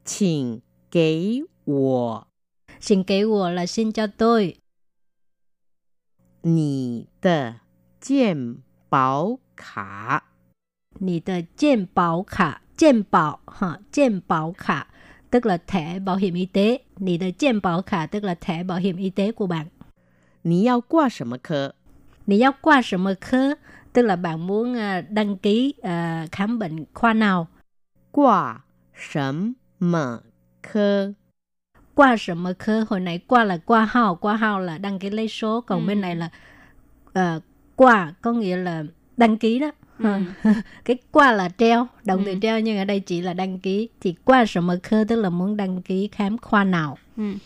[0.05, 0.61] 请
[0.91, 2.27] 给我
[2.81, 4.55] Xin kế của là xin cho tôi
[6.43, 7.61] 你的
[8.01, 8.57] 健
[8.91, 10.35] 保卡。
[11.01, 14.87] Nì tờ健保卡 健bảo ha,健bảo卡
[15.31, 19.33] Tức là thẻ bảo hiểm y tế Nì tờ健保卡tức là thẻ bảo hiểm y tế
[19.33, 19.67] của bạn
[20.43, 21.75] 你要挂什么科？
[22.29, 23.57] Nì giao qua什么科
[23.93, 27.47] Tức là bạn muốn à, đăng ký à, khám bệnh khoa nào
[28.13, 30.23] 挂什么
[30.63, 31.15] 科？
[31.95, 35.87] qua什么科hồi nãy qua là qua hao qua hao là đăng ký lấy số còn Ừ.
[35.87, 36.29] bên này là
[37.13, 37.41] ờ,
[37.77, 38.85] qua có nghĩa là
[39.17, 40.21] đăng ký đó Ừ.
[40.85, 42.39] cái qua là treo động từ Ừ.
[42.43, 46.09] treo nhưng ở đây chỉ là đăng ký thì qua什么科 tức là muốn đăng ký
[46.13, 47.39] khám khoa nào 嗯，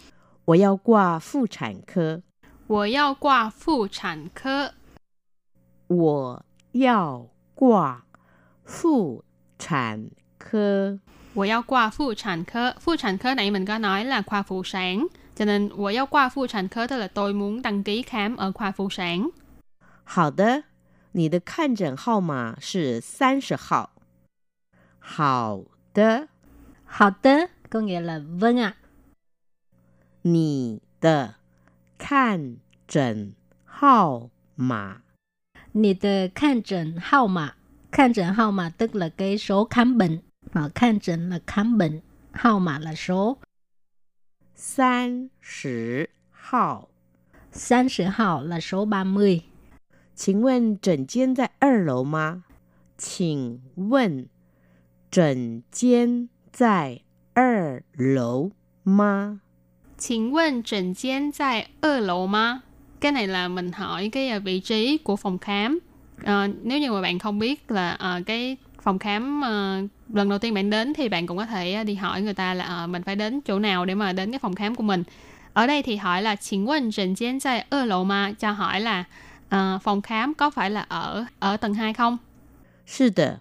[0.47, 2.23] 我要挂妇产科。
[2.67, 4.75] 我要挂妇产科。
[5.87, 8.05] 我要挂
[8.64, 9.25] 妇
[9.59, 11.01] 产科。
[11.35, 12.75] 我要挂妇产科.
[12.81, 15.07] Phụ sản科nãy mình có nói là khoa phụ sản.
[15.35, 19.31] Cho nên 我要挂妇产科 tức là tôi muốn đăng ký khám ở khoa phụ sản.
[20.05, 20.64] 好的，
[21.12, 23.91] 你的看诊号码是三十号。
[24.99, 25.61] 好
[25.95, 26.29] 的，
[26.85, 28.75] hào tớ có nghĩa là vâng ạ
[30.23, 31.35] 你的
[32.03, 35.03] 看诊号码
[35.75, 37.55] Nì tờ khan trần hao mạ
[37.93, 40.19] Khan trần hao mạ tức là cái số khám bệnh
[40.53, 42.01] Mà khan trần là khám bệnh
[42.33, 43.38] Hao mạ là số
[44.55, 46.88] 三十号。
[47.53, 49.41] San sử hao là số 30
[50.14, 52.45] 请问诊间在二楼吗？
[52.97, 54.29] 请问
[55.11, 57.03] 诊间在
[57.35, 58.51] 二楼
[58.83, 59.41] 吗？
[60.03, 62.62] 请问诊间在二楼吗?
[63.01, 65.79] Cái này là mình hỏi cái à, vị trí của phòng khám.
[66.25, 69.83] Ờ, nếu như mà bạn không biết là ờ, cái phòng khám ờ,
[70.14, 72.55] lần đầu tiên bạn đến thì bạn cũng có thể ờ, đi hỏi người ta
[72.55, 75.03] là ờ, mình phải đến chỗ nào để mà đến cái phòng khám của mình.
[75.53, 78.33] Ở đây thì hỏi là 请问诊间在二楼吗?
[78.38, 79.05] Cho hỏi là
[79.49, 82.19] ờ, phòng khám có phải là ở ở tầng 2 không?
[82.87, 83.41] 是的，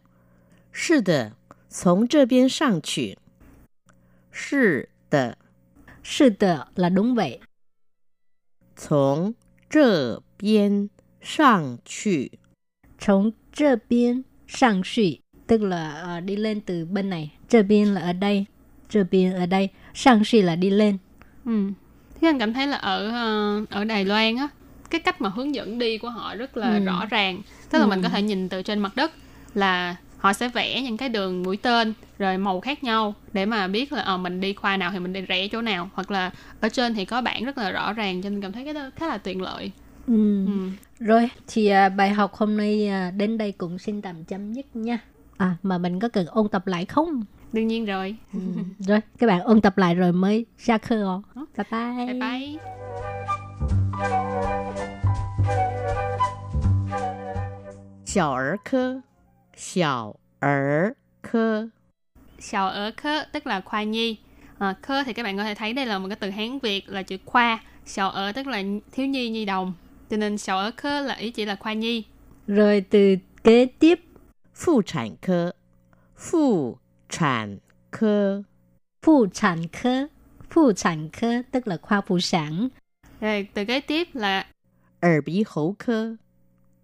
[0.72, 1.32] 是的，
[1.70, 3.18] 从这边上去。
[4.32, 5.38] 是的，
[6.04, 7.40] Sư tờ là đúng vậy
[8.76, 9.34] 从
[9.70, 10.90] 这边
[11.22, 12.32] 上去。
[13.00, 18.46] Trong这边sang suy Tức là ờ, đi lên từ bên này这边là ở đây
[18.90, 20.98] 这边ở đây Sang suy là đi lên
[21.46, 21.72] Ừ.
[22.22, 24.48] Thế anh cảm thấy là ở ờ, ở Đài Loan á
[24.90, 26.80] cái cách mà hướng dẫn đi của họ rất là Ừ.
[26.86, 27.42] rõ ràng.
[27.70, 27.90] Tức là Ừ.
[27.90, 29.12] mình có thể nhìn từ trên mặt đất
[29.54, 33.69] là họ sẽ vẽ những cái đường mũi tên rồi màu khác nhau để mà
[33.69, 35.91] biết là à, mình đi khoa nào thì mình đi rẽ chỗ nào.
[35.95, 36.31] Hoặc là
[36.61, 38.91] ở trên thì có bảng rất là rõ ràng cho nên cảm thấy cái đó
[38.97, 39.71] khá là tiện lợi.
[40.07, 40.47] Ừ.
[40.47, 40.53] Ừ.
[40.99, 44.77] rồi thì à, bài học hôm nay à, đến đây cũng xin tạm chấm dứt
[44.77, 44.99] nha.
[45.37, 47.25] À mà mình có cần ôn tập lại không?
[47.53, 48.17] Đương nhiên rồi.
[48.33, 48.41] Ừ.
[48.79, 51.21] rồi các bạn ôn tập lại rồi mới ra khơ ờ.
[51.57, 52.07] bye bye.
[52.07, 52.59] Bye bye.
[58.07, 58.57] Chào
[59.62, 61.70] 小儿科，
[62.40, 64.18] Sào ở khơ tức là khoa nhi.
[64.58, 66.90] À, khơ thì các bạn có thể thấy đây là một cái từ Hán Việt
[66.90, 67.64] là chữ khoa.
[67.86, 69.74] Sào ở tức là thiếu nhi nhi đồng.
[70.10, 72.04] Cho nên sào ở khơ là ý chỉ là khoa nhi.
[72.48, 74.00] Rồi từ kế tiếp
[74.56, 75.54] 妇产科，
[76.18, 76.78] 妇
[77.10, 77.60] 产
[77.92, 78.44] 科，
[79.02, 80.08] Phụ sản科
[80.50, 82.70] Phụ sản科tức là khoa phụ sản
[83.22, 84.46] Rồi từ kế tiếp là
[85.02, 86.18] 耳鼻喉科，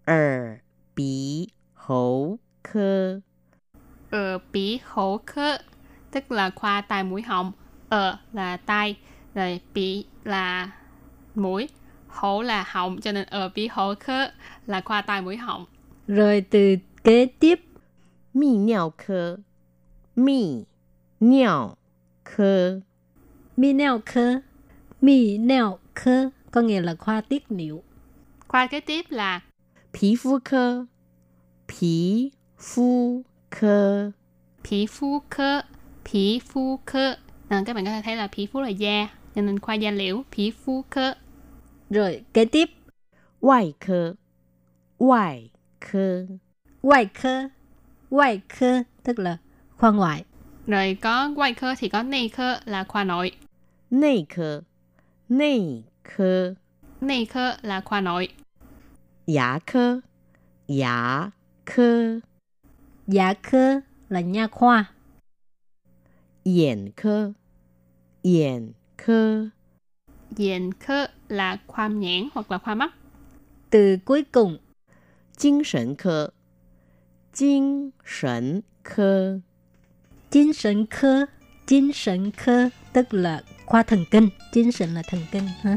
[0.06, 0.60] 耳
[0.94, 3.20] 鼻喉 科，
[4.10, 5.58] ở bí hổ khơ
[6.10, 7.52] tức là khoa tai mũi họng.
[7.88, 8.96] Ở là tai,
[9.34, 10.70] rồi bị là
[11.34, 11.68] mũi,
[12.08, 14.30] hổ là họng cho nên ở bí hổ khơ
[14.66, 15.66] là khoa tai mũi họng.
[16.06, 17.60] Rồi từ kế tiếp
[18.34, 19.38] 泌尿科，
[20.16, 20.64] 泌
[21.20, 21.76] 尿
[22.24, 22.82] 科，
[23.56, 24.40] Mi neo khơ
[25.00, 27.82] Mi neo khơ có nghĩa là khoa tiết niệu
[28.48, 29.42] Khoa kế tiếp là
[29.92, 30.88] 皮肤科，
[31.68, 34.12] 皮 肤科，
[34.64, 35.62] Phí phu khơ,
[36.04, 37.16] phí phu khơ.
[37.48, 39.90] À, các bạn có thể thấy là phí phu là da, cho nên khoa da
[39.90, 41.14] liễu, phí phu khơ.
[41.90, 42.70] Rồi kế tiếp
[43.40, 44.16] 外科，
[44.98, 46.26] 外科，
[46.82, 47.48] Ngoại khơ
[48.10, 49.38] Ngoại khơ tức là
[49.76, 50.24] khoa ngoại
[50.66, 53.32] Rồi có quay khơ thì có内khơ là khoa nội.
[53.90, 54.62] 内科，
[55.28, 56.54] 内科，
[57.00, 58.28] 内khơ là khoa nội.
[59.26, 60.02] 牙科，
[60.66, 61.32] 牙
[61.64, 62.20] 科，
[63.08, 64.90] Dạ khơ là nha khoa
[66.44, 67.34] 眼科，
[68.22, 69.50] 眼科，
[70.36, 72.94] Diện khơ là khoa nhãn hoặc là khoa mắt.
[73.70, 74.58] Từ cuối cùng
[75.36, 76.32] 精神科，
[77.32, 79.40] 精神科，
[80.30, 81.28] 精神科
[81.66, 85.76] Chính神科 tức là khoa thần kinh, chính神là thần kinh ha.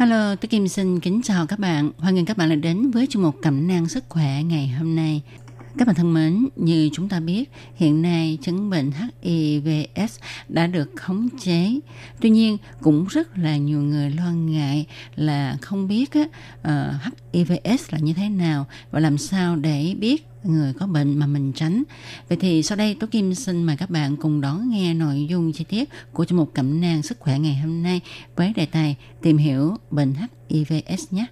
[0.00, 1.90] Hello, tôi Kim xin kính chào các bạn.
[1.98, 4.96] Hoan nghênh các bạn đã đến với chương mục cẩm nang sức khỏe ngày hôm
[4.96, 5.22] nay.
[5.78, 8.90] Các bạn thân mến, như chúng ta biết, hiện nay chứng bệnh
[9.22, 11.70] HIVS đã được khống chế.
[12.20, 16.30] Tuy nhiên, cũng rất là nhiều người lo ngại là không biết uh,
[16.62, 16.94] ờ,
[17.32, 21.52] HIVS là như thế nào và làm sao để biết người có bệnh mà mình
[21.52, 21.82] tránh.
[22.28, 25.52] Vậy thì sau đây Tố Kim xin mời các bạn cùng đón nghe nội dung
[25.52, 28.00] chi tiết của chương mục cẩm nang sức khỏe ngày hôm nay
[28.36, 30.14] với đề tài tìm hiểu bệnh
[30.48, 31.26] HIVS nhé.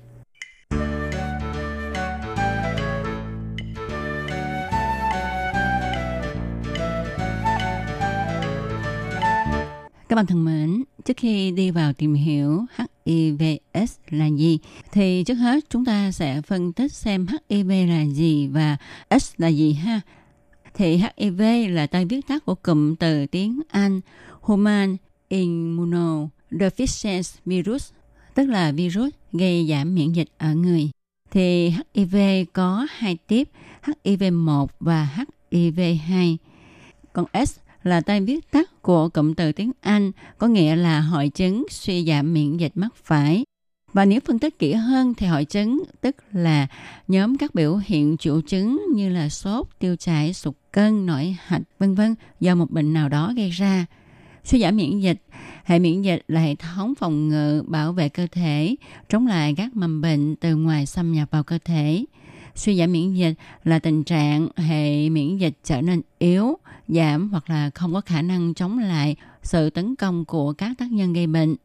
[10.09, 12.65] Các bạn thân mến, trước khi đi vào tìm hiểu
[13.05, 14.59] HIVS là gì,
[14.93, 18.77] thì trước hết chúng ta sẽ phân tích xem HIV là gì và
[19.21, 20.01] S là gì ha.
[20.75, 24.01] Thì HIV là tên viết tắt của cụm từ tiếng Anh
[24.41, 24.97] Human
[25.29, 27.93] Immunodeficiency Virus,
[28.35, 30.91] tức là virus gây giảm miễn dịch ở người.
[31.31, 32.17] Thì HIV
[32.53, 33.49] có hai tiếp,
[34.05, 35.09] HIV1 và
[35.51, 36.37] HIV2.
[37.13, 41.29] Còn S là tên viết tắt của cụm từ tiếng Anh có nghĩa là hội
[41.29, 43.45] chứng suy giảm miễn dịch mắc phải.
[43.93, 46.67] Và nếu phân tích kỹ hơn thì hội chứng tức là
[47.09, 51.63] nhóm các biểu hiện triệu chứng như là sốt, tiêu chảy, sụt cân, nổi hạch,
[51.79, 53.87] vân vân do một bệnh nào đó gây ra.
[54.45, 55.23] Suy giảm miễn dịch,
[55.65, 58.77] hệ miễn dịch là hệ thống phòng ngự bảo vệ cơ thể
[59.09, 62.05] chống lại các mầm bệnh từ ngoài xâm nhập vào cơ thể.
[62.55, 67.51] Suy giảm miễn dịch là tình trạng hệ miễn dịch trở nên yếu, giảm hoặc
[67.51, 71.27] là không có khả năng chống lại sự tấn công của các tác nhân gây
[71.27, 71.57] bệnh.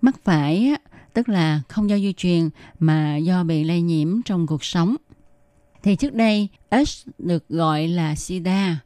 [0.00, 0.74] Mắc phải
[1.12, 4.96] tức là không do di truyền mà do bị lây nhiễm trong cuộc sống.
[5.82, 6.48] Thì trước đây
[6.86, 8.78] S được gọi là SIDA,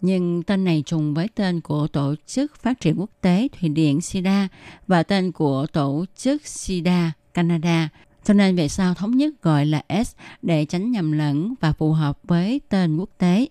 [0.00, 4.00] nhưng tên này trùng với tên của Tổ chức Phát triển Quốc tế Thụy Điển
[4.00, 4.48] SIDA
[4.86, 7.88] và tên của Tổ chức SIDA Canada.
[8.24, 11.92] Cho nên về sau thống nhất gọi là S để tránh nhầm lẫn và phù
[11.92, 13.46] hợp với tên quốc tế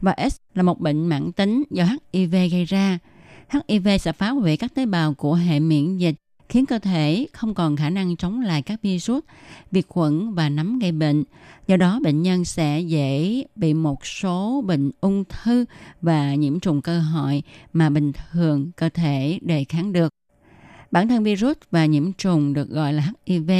[0.00, 2.98] và S là một bệnh mãn tính do HIV gây ra.
[3.52, 6.14] HIV sẽ phá hủy các tế bào của hệ miễn dịch,
[6.48, 9.24] khiến cơ thể không còn khả năng chống lại các virus,
[9.70, 11.24] vi khuẩn và nấm gây bệnh.
[11.66, 15.64] Do đó, bệnh nhân sẽ dễ bị một số bệnh ung thư
[16.02, 20.12] và nhiễm trùng cơ hội mà bình thường cơ thể đề kháng được.
[20.90, 23.50] Bản thân virus và nhiễm trùng được gọi là HIV.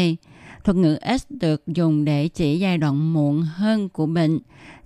[0.64, 4.38] Thuật ngữ S được dùng để chỉ giai đoạn muộn hơn của bệnh.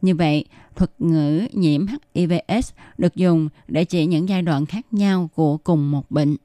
[0.03, 0.45] Như vậy,
[0.77, 5.91] thuật ngữ nhiễm HIVS được dùng để chỉ những giai đoạn khác nhau của cùng
[5.91, 6.37] một bệnh.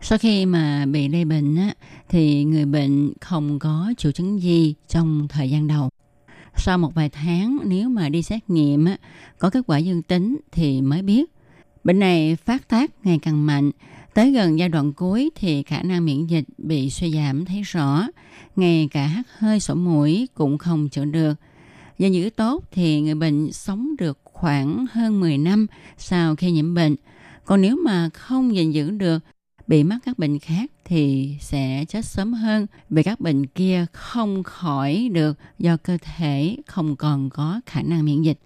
[0.00, 1.74] Sau khi mà bị lây bệnh á,
[2.08, 5.88] thì người bệnh không có triệu chứng gì trong thời gian đầu.
[6.56, 8.96] Sau một vài tháng nếu mà đi xét nghiệm á,
[9.38, 11.30] có kết quả dương tính thì mới biết.
[11.84, 13.70] Bệnh này phát tác ngày càng mạnh,
[14.14, 18.06] tới gần giai đoạn cuối thì khả năng miễn dịch bị suy giảm thấy rõ,
[18.56, 21.34] ngay cả hắt hơi sổ mũi cũng không chữa được–
[21.98, 25.66] do giữ tốt thì người bệnh sống được khoảng hơn 10 năm
[25.96, 26.96] sau khi nhiễm bệnh.
[27.44, 29.22] Còn nếu mà không gìn giữ được,
[29.66, 34.42] bị mắc các bệnh khác thì sẽ chết sớm hơn vì các bệnh kia không
[34.42, 38.38] khỏi được do cơ thể không còn có khả năng miễn dịch.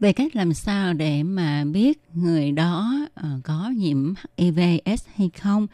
[0.00, 5.66] Về cách làm sao để mà biết người đó ờ, có nhiễm HIV/S hay không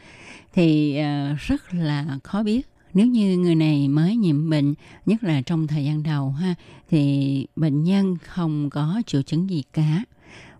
[0.53, 4.73] thì ờ, rất là khó biết nếu như người này mới nhiễm bệnh
[5.05, 6.55] nhất là trong thời gian đầu ha
[6.89, 10.03] thì bệnh nhân không có triệu chứng gì cả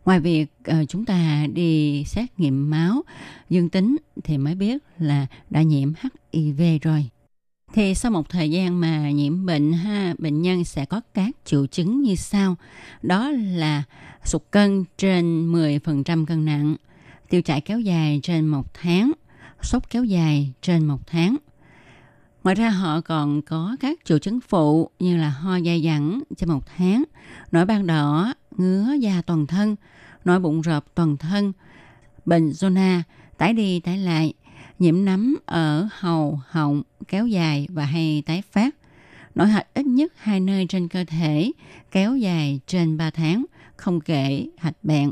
[0.06, 3.04] Ngoài việc uh, chúng ta đi xét nghiệm máu
[3.50, 5.94] dương tính thì mới biết là đã nhiễm
[6.34, 7.10] HIV rồi.
[7.74, 11.68] Thì sau một thời gian mà nhiễm bệnh ha, bệnh nhân sẽ có các triệu
[11.68, 12.56] chứng như sau.
[13.02, 13.84] Đó là
[14.24, 16.76] sụt cân trên 10% cân nặng,
[17.30, 19.12] tiêu chảy kéo dài trên một tháng,
[19.62, 21.36] sốt kéo dài trên một tháng.
[22.44, 26.50] Ngoài ra họ còn có các triệu chứng phụ như là ho dai dẳng trên
[26.50, 27.04] một tháng,
[27.52, 29.76] nổi ban đỏ, ngứa da toàn thân,
[30.26, 31.54] nổi bụng rộp toàn thân,
[32.26, 33.02] bệnh zona,
[33.38, 34.34] tái đi tái lại,
[34.80, 38.76] nhiễm nấm ở hầu, họng, kéo dài và hay tái phát,
[39.36, 41.52] nổi hạch ít nhất hai nơi trên cơ thể,
[41.92, 45.12] kéo dài trên 3 tháng, không kể hạch bẹn.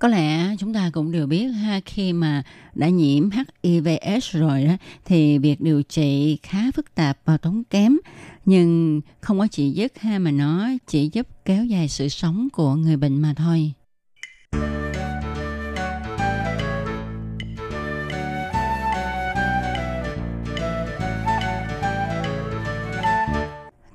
[0.00, 2.42] Có lẽ chúng ta cũng đều biết ha khi mà
[2.74, 3.28] đã nhiễm
[3.62, 4.72] HIVS rồi đó
[5.04, 7.96] thì việc điều trị khá phức tạp và tốn kém
[8.44, 12.74] nhưng không có chỉ dứt ha mà nó chỉ giúp kéo dài sự sống của
[12.74, 13.72] người bệnh mà thôi.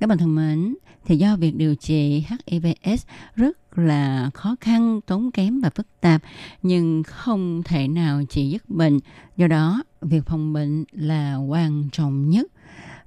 [0.00, 5.30] Các bạn thân mến, thì do việc điều trị HIVS rất là khó khăn, tốn
[5.30, 6.22] kém và phức tạp,
[6.62, 8.98] nhưng không thể nào trị dứt bệnh.
[9.36, 12.46] Do đó, việc phòng bệnh là quan trọng nhất.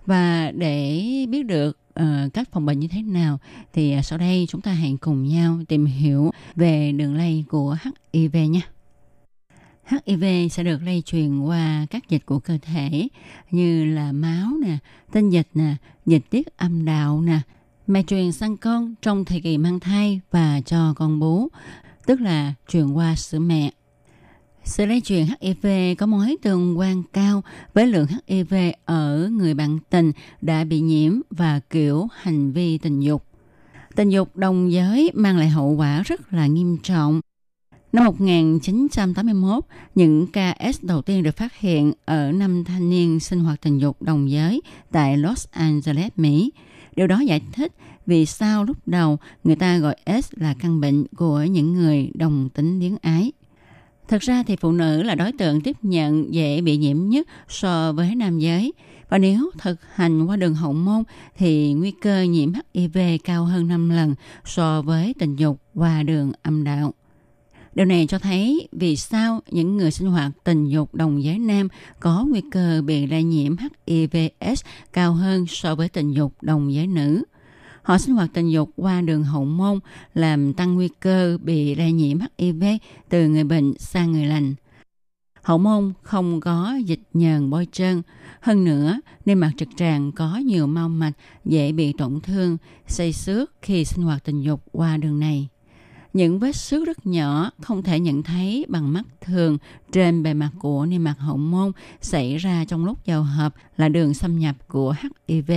[0.06, 3.40] Và để biết được uh, cách phòng bệnh như thế nào
[3.74, 7.78] thì ờ, sau đây chúng ta hãy cùng nhau tìm hiểu về đường lây của
[8.14, 8.62] HIV nha.
[10.08, 13.08] HIV sẽ được lây truyền qua các dịch của cơ thể
[13.52, 14.78] như là máu nè,
[15.12, 17.40] tinh dịch nè, dịch tiết âm đạo nè,
[17.90, 21.48] mẹ truyền sang con trong thời kỳ mang thai và cho con bú,
[22.06, 23.72] tức là truyền qua sữa mẹ.
[24.64, 25.68] Sự lây truyền HIV
[25.98, 28.54] có mối tương quan cao với lượng HIV
[28.86, 30.12] ở người bạn tình
[30.42, 33.26] đã bị nhiễm và kiểu hành vi tình dục.
[33.96, 37.22] Tình dục đồng giới mang lại hậu quả rất là nghiêm trọng.
[37.94, 39.64] Năm 1981,
[39.96, 43.78] những ca S đầu tiên được phát hiện ở năm thanh niên sinh hoạt tình
[43.78, 44.62] dục đồng giới
[44.92, 46.52] tại Los Angeles, Mỹ.
[46.96, 47.72] Điều đó giải thích
[48.06, 52.50] vì sao lúc đầu người ta gọi S là căn bệnh của những người đồng
[52.50, 53.32] tính luyến ái.
[54.08, 57.92] Thực ra thì phụ nữ là đối tượng tiếp nhận dễ bị nhiễm nhất so
[57.92, 58.74] với nam giới.
[59.10, 61.04] Và nếu thực hành qua đường hậu môn
[61.38, 64.16] thì nguy cơ nhiễm HIV cao hơn 5 lần
[64.46, 66.94] so với tình dục qua đường âm đạo.
[67.76, 71.68] Điều này cho thấy vì sao những người sinh hoạt tình dục đồng giới nam
[72.00, 73.56] có nguy cơ bị lây nhiễm
[73.88, 74.64] HIVS
[74.94, 77.24] cao hơn so với tình dục đồng giới nữ.
[77.82, 79.80] Họ sinh hoạt tình dục qua đường hậu môn
[80.14, 82.64] làm tăng nguy cơ bị lây nhiễm HIV
[83.10, 84.56] từ người bệnh sang người lành.
[85.42, 88.02] Hậu môn không có dịch nhờn bôi trơn.
[88.42, 91.12] Hơn nữa, nên mặt trực tràng có nhiều mau mạch
[91.46, 92.58] dễ bị tổn thương,
[92.88, 95.48] xây xước khi sinh hoạt tình dục qua đường này.
[96.14, 99.58] Những vết xước rất nhỏ không thể nhận thấy bằng mắt thường
[99.92, 103.90] trên bề mặt của niêm mạc hậu môn xảy ra trong lúc giao hợp là
[103.90, 104.96] đường xâm nhập của
[105.28, 105.52] HIV.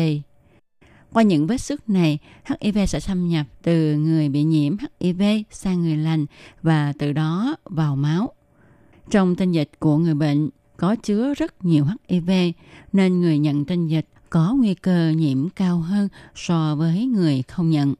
[1.13, 2.19] Qua những vết xước này,
[2.61, 6.27] HIV sẽ xâm nhập từ người bị nhiễm HIV sang người lành
[6.63, 8.33] và từ đó vào máu.
[9.11, 12.31] Trong tinh dịch của người bệnh có chứa rất nhiều HIV
[12.93, 17.71] nên người nhận tinh dịch có nguy cơ nhiễm cao hơn so với người không
[17.71, 17.95] nhận.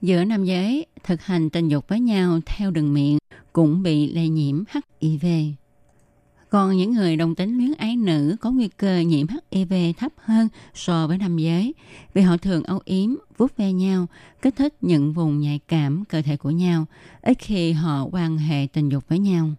[0.00, 3.18] Giữa nam giới thực hành tình dục với nhau theo đường miệng
[3.52, 4.62] cũng bị lây nhiễm
[5.00, 5.26] HIV.
[6.50, 10.48] Còn những người đồng tính luyến ái nữ có nguy cơ nhiễm HIV thấp hơn
[10.74, 11.74] so với nam giới
[12.14, 14.06] vì họ thường âu yếm, vuốt ve nhau,
[14.42, 16.86] kích thích những vùng nhạy cảm cơ thể của nhau,
[17.22, 19.50] ít khi họ quan hệ tình dục với nhau.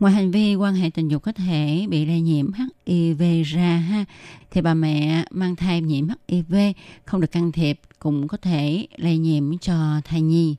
[0.00, 2.50] Ngoài hành vi quan hệ tình dục có thể bị lây nhiễm
[2.86, 4.04] HIV ra ha,
[4.50, 6.54] thì bà mẹ mang thai nhiễm HIV
[7.04, 10.56] không được can thiệp cũng có thể lây nhiễm cho thai nhi.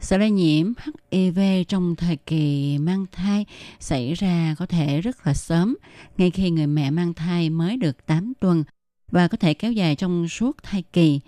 [0.00, 0.72] Sự lây nhiễm
[1.10, 1.38] HIV
[1.68, 3.46] trong thời kỳ mang thai
[3.80, 5.76] xảy ra có thể rất là sớm,
[6.18, 8.64] ngay khi người mẹ mang thai mới được 8 tuần
[9.10, 11.20] và có thể kéo dài trong suốt thai kỳ.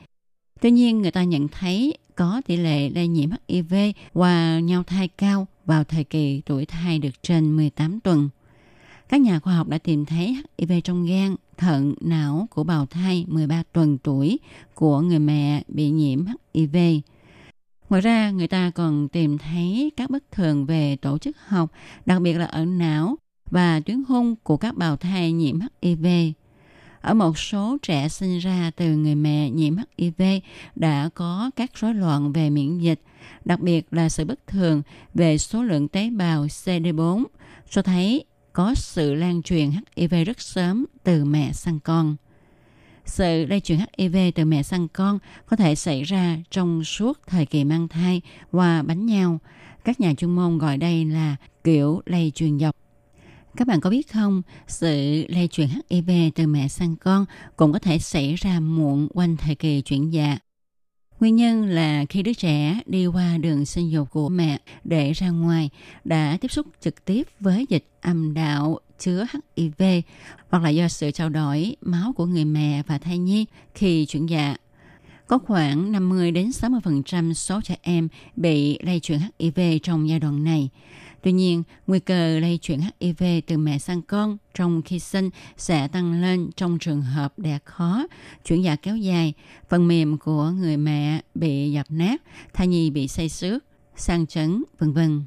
[0.61, 3.75] Tuy nhiên, người ta nhận thấy có tỷ lệ lây nhiễm HIV
[4.13, 8.29] qua nhau thai cao vào thời kỳ tuổi thai được trên 18 tuần.
[9.09, 13.25] Các nhà khoa học đã tìm thấy HIV trong gan, thận, não của bào thai
[13.29, 14.39] 13 tuần tuổi
[14.75, 16.77] của người mẹ bị nhiễm HIV.
[17.93, 21.71] Ngoài ra, người ta còn tìm thấy các bất thường về tổ chức học,
[22.07, 23.17] đặc biệt là ở não
[23.51, 26.07] và tuyến hung của các bào thai nhiễm HIV.
[27.01, 30.23] Ở một số trẻ sinh ra từ người mẹ nhiễm HIV
[30.75, 33.01] đã có các rối loạn về miễn dịch,
[33.45, 34.83] đặc biệt là sự bất thường
[35.15, 37.25] về số lượng tế bào CD4,
[37.71, 42.17] cho thấy có sự lan truyền HIV rất sớm từ mẹ sang con.
[43.05, 47.47] Sự lây truyền HIV từ mẹ sang con có thể xảy ra trong suốt thời
[47.47, 48.21] kỳ mang thai
[48.53, 49.39] qua bánh nhau
[49.85, 52.77] Các nhà chuyên môn gọi đây là kiểu lây truyền dọc.
[53.57, 57.25] Các bạn có biết không, sự lây truyền HIV từ mẹ sang con
[57.57, 60.39] cũng có thể xảy ra muộn quanh thời kỳ chuyển dạ.
[61.21, 65.31] Nguyên nhân là khi đứa trẻ đi qua đường sinh dục của mẹ để ra
[65.31, 65.71] ngoài
[66.05, 69.27] đã tiếp xúc trực tiếp với dịch âm đạo chứa
[69.57, 69.83] HIV
[70.51, 74.27] hoặc là do sự trao đổi máu của người mẹ và thai nhi khi chuyển
[74.27, 74.57] dạ.
[75.27, 80.45] Có khoảng 50 đến 60% số trẻ em bị lây truyền HIV trong giai đoạn
[80.45, 80.69] này.
[81.23, 85.89] Tuy nhiên, nguy cơ lây chuyển HIV từ mẹ sang con trong khi sinh sẽ
[85.89, 88.07] tăng lên trong trường hợp đẻ khó,
[88.45, 89.33] chuyển dạ kéo dài,
[89.69, 92.23] phần mềm của người mẹ bị dập nát,
[92.53, 93.65] thai nhi bị say xước,
[93.97, 95.23] sang chấn, vân vân.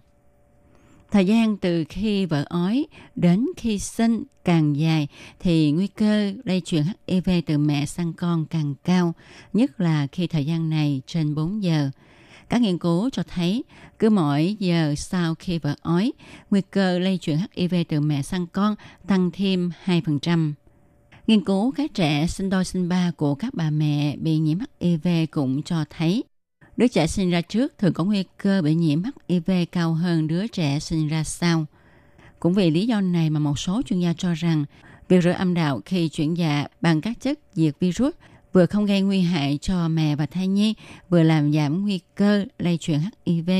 [1.15, 2.85] Thời gian từ khi vợ ói
[3.15, 5.07] đến khi sinh càng dài
[5.39, 9.13] thì nguy cơ lây truyền HIV từ mẹ sang con càng cao,
[9.53, 11.89] nhất là khi thời gian này trên 4 giờ.
[12.49, 13.63] Các nghiên cứu cho thấy
[13.99, 16.13] cứ mỗi giờ sau khi vợ ói,
[16.51, 18.75] nguy cơ lây truyền HIV từ mẹ sang con
[19.07, 20.53] tăng thêm 2%.
[21.27, 25.07] Nghiên cứu các trẻ sinh đôi sinh ba của các bà mẹ bị nhiễm HIV
[25.31, 26.23] cũng cho thấy
[26.77, 30.47] đứa trẻ sinh ra trước thường có nguy cơ bị nhiễm HIV cao hơn đứa
[30.47, 31.65] trẻ sinh ra sau.
[32.39, 34.65] Cũng vì lý do này mà một số chuyên gia cho rằng
[35.09, 38.13] việc rửa âm đạo khi chuyển dạ bằng các chất diệt virus
[38.53, 40.73] vừa không gây nguy hại cho mẹ và thai nhi,
[41.09, 43.51] vừa làm giảm nguy cơ lây truyền HIV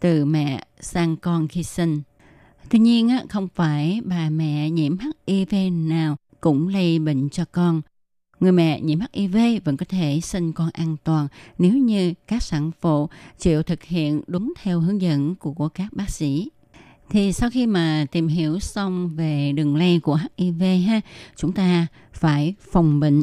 [0.00, 2.02] từ mẹ sang con khi sinh.
[2.68, 4.96] Tuy nhiên, không phải bà mẹ nhiễm
[5.26, 7.82] HIV nào cũng lây bệnh cho con.
[8.42, 11.28] Người mẹ nhiễm HIV vẫn có thể sinh con an toàn
[11.58, 16.10] nếu như các sản phụ chịu thực hiện đúng theo hướng dẫn của các bác
[16.10, 16.50] sĩ.
[17.10, 21.00] Thì sau khi mà tìm hiểu xong về đường lây của HIV ha,
[21.36, 23.22] chúng ta phải phòng bệnh.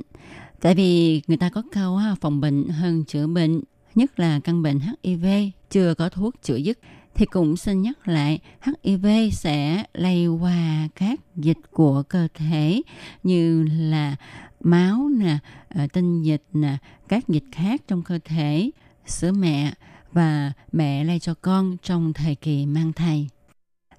[0.62, 3.62] Tại vì người ta có câu phòng bệnh hơn chữa bệnh,
[3.96, 5.26] nhất là căn bệnh HIV
[5.70, 6.80] chưa có thuốc chữa dứt
[7.16, 12.82] thì cũng xin nhắc lại HIV sẽ lây qua các dịch của cơ thể
[13.24, 14.16] như là
[14.62, 15.38] máu nè,
[15.70, 18.72] ờ, tinh dịch nè, các dịch khác trong cơ thể,
[19.06, 19.74] sữa mẹ
[20.12, 23.30] và mẹ lây cho con trong thời kỳ mang thai.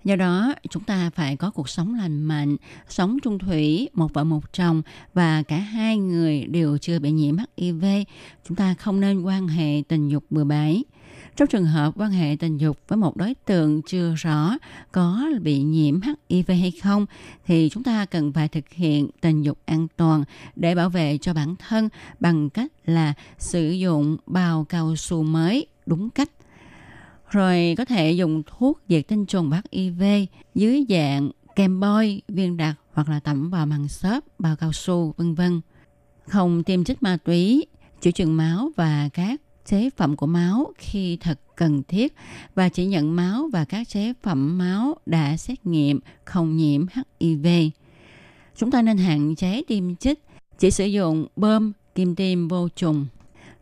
[0.05, 2.57] Do đó, chúng ta phải có cuộc sống lành mạnh,
[2.89, 4.83] sống chung thủy, một vợ một chồng
[5.15, 7.85] và cả hai người đều chưa bị nhiễm HIV.
[8.49, 10.85] Chúng ta không nên quan hệ tình dục bừa bãi.
[11.41, 14.57] Trong trường hợp quan hệ tình dục với một đối tượng chưa rõ
[14.93, 17.07] có bị nhiễm HIV hay không
[17.47, 20.25] thì chúng ta cần phải thực hiện tình dục an toàn
[20.57, 21.89] để bảo vệ cho bản thân
[22.21, 26.31] bằng cách là sử dụng bao cao su mới đúng cách
[27.31, 30.03] rồi có thể dùng thuốc diệt tinh trùng bắt IV
[30.55, 35.15] dưới dạng kem bôi, viên đặc hoặc là tẩm vào màng xốp, bao cao su,
[35.17, 35.61] vân vân.
[36.27, 37.67] Không tiêm chích ma túy,
[38.01, 42.15] chữa trường máu và các chế phẩm của máu khi thật cần thiết
[42.55, 46.87] và chỉ nhận máu và các chế phẩm máu đã xét nghiệm không nhiễm
[47.21, 47.47] HIV.
[48.57, 50.25] Chúng ta nên hạn chế tiêm chích,
[50.59, 53.07] chỉ sử dụng bơm kim tiêm vô trùng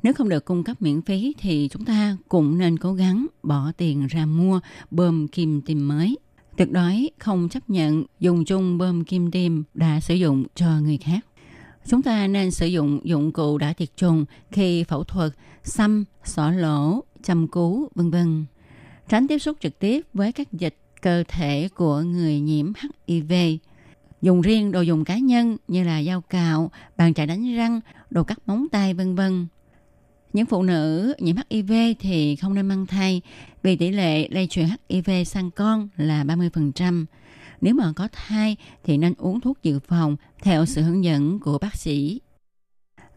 [0.03, 3.73] nếu không được cung cấp miễn phí thì chúng ta cũng nên cố gắng bỏ
[3.77, 6.19] tiền ra mua bơm kim tiêm mới.
[6.57, 10.99] Tuyệt đối không chấp nhận dùng chung bơm kim tiêm đã sử dụng cho người
[10.99, 11.28] khác.
[11.89, 15.33] Chúng ta nên sử dụng dụng cụ đã tiệt trùng khi phẫu thuật,
[15.65, 18.45] xăm, xỏ lỗ, châm cứu, vân vân.
[19.09, 22.73] Tránh tiếp xúc trực tiếp với các dịch cơ thể của người nhiễm
[23.07, 23.33] HIV.
[24.23, 27.81] Dùng riêng đồ dùng cá nhân như là dao cạo, bàn chải đánh răng,
[28.11, 29.47] đồ cắt móng tay vân vân
[30.33, 33.23] những phụ nữ nhiễm HIV thì không nên mang thai
[33.63, 37.05] vì tỷ lệ lây truyền HIV sang con là 30%.
[37.61, 41.59] Nếu mà có thai thì nên uống thuốc dự phòng theo sự hướng dẫn của
[41.59, 42.21] bác sĩ.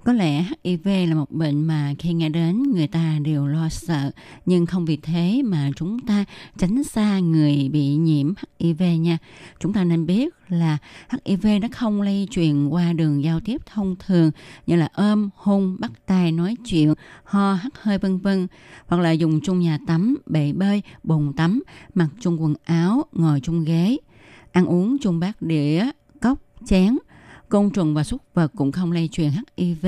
[0.03, 4.11] Có lẽ HIV là một bệnh mà khi nghe đến người ta đều lo sợ,
[4.45, 6.25] nhưng không vì thế mà chúng ta
[6.57, 9.17] tránh xa người bị nhiễm HIV nha.
[9.59, 10.77] Chúng ta nên biết là
[11.25, 14.31] HIV nó không lây truyền qua đường giao tiếp thông thường
[14.67, 18.47] như là ôm, hôn, bắt tay, nói chuyện, ho, hắt hơi vân vân,
[18.87, 21.63] hoặc là dùng chung nhà tắm, bể bơi, bồn tắm,
[21.95, 23.97] mặc chung quần áo, ngồi chung ghế,
[24.51, 25.85] ăn uống chung bát đĩa,
[26.21, 26.97] cốc, chén–
[27.51, 29.87] côn trùng và súc vật cũng không lây truyền HIV.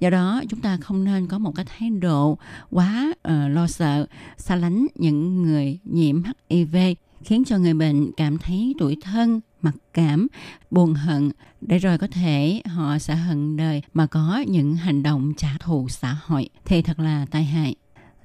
[0.00, 2.38] Do đó, chúng ta không nên có một cái thái độ
[2.70, 4.06] quá uh, lo sợ,
[4.36, 6.76] xa lánh những người nhiễm HIV,
[7.24, 10.26] khiến cho người bệnh cảm thấy tủi thân, mặc cảm,
[10.70, 11.30] buồn hận,
[11.60, 15.88] để rồi có thể họ sẽ hận đời mà có những hành động trả thù
[15.88, 17.74] xã hội thì thật là tai hại.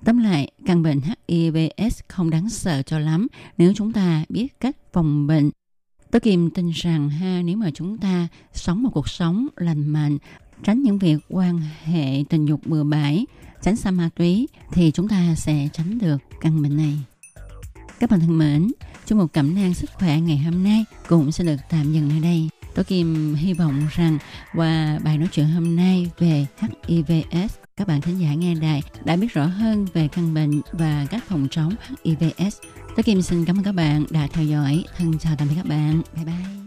[0.05, 3.27] Tóm lại, căn bệnh HIVS không đáng sợ cho lắm
[3.57, 5.51] nếu chúng ta biết cách phòng bệnh
[6.11, 10.17] Tôi kìm tin rằng ha nếu mà chúng ta sống một cuộc sống lành mạnh,
[10.63, 13.25] tránh những việc quan hệ tình dục bừa bãi,
[13.61, 16.97] tránh xa ma túy thì chúng ta sẽ tránh được căn bệnh này.
[17.99, 18.71] Các bạn thân mến,
[19.05, 22.19] chương một cẩm nang sức khỏe ngày hôm nay cũng sẽ được tạm dừng nơi
[22.19, 22.49] đây.
[22.75, 24.17] Tôi Kim hy vọng rằng
[24.55, 26.45] qua bài nói chuyện hôm nay về
[26.87, 31.05] HIVS, các bạn thính giả nghe đài đã biết rõ hơn về căn bệnh và
[31.09, 31.73] cách phòng chống
[32.03, 32.57] HIVS.
[32.95, 34.83] Tôi Kim xin cảm ơn các bạn đã theo dõi.
[34.97, 36.01] Thân chào tạm biệt các bạn.
[36.15, 36.66] Bye bye.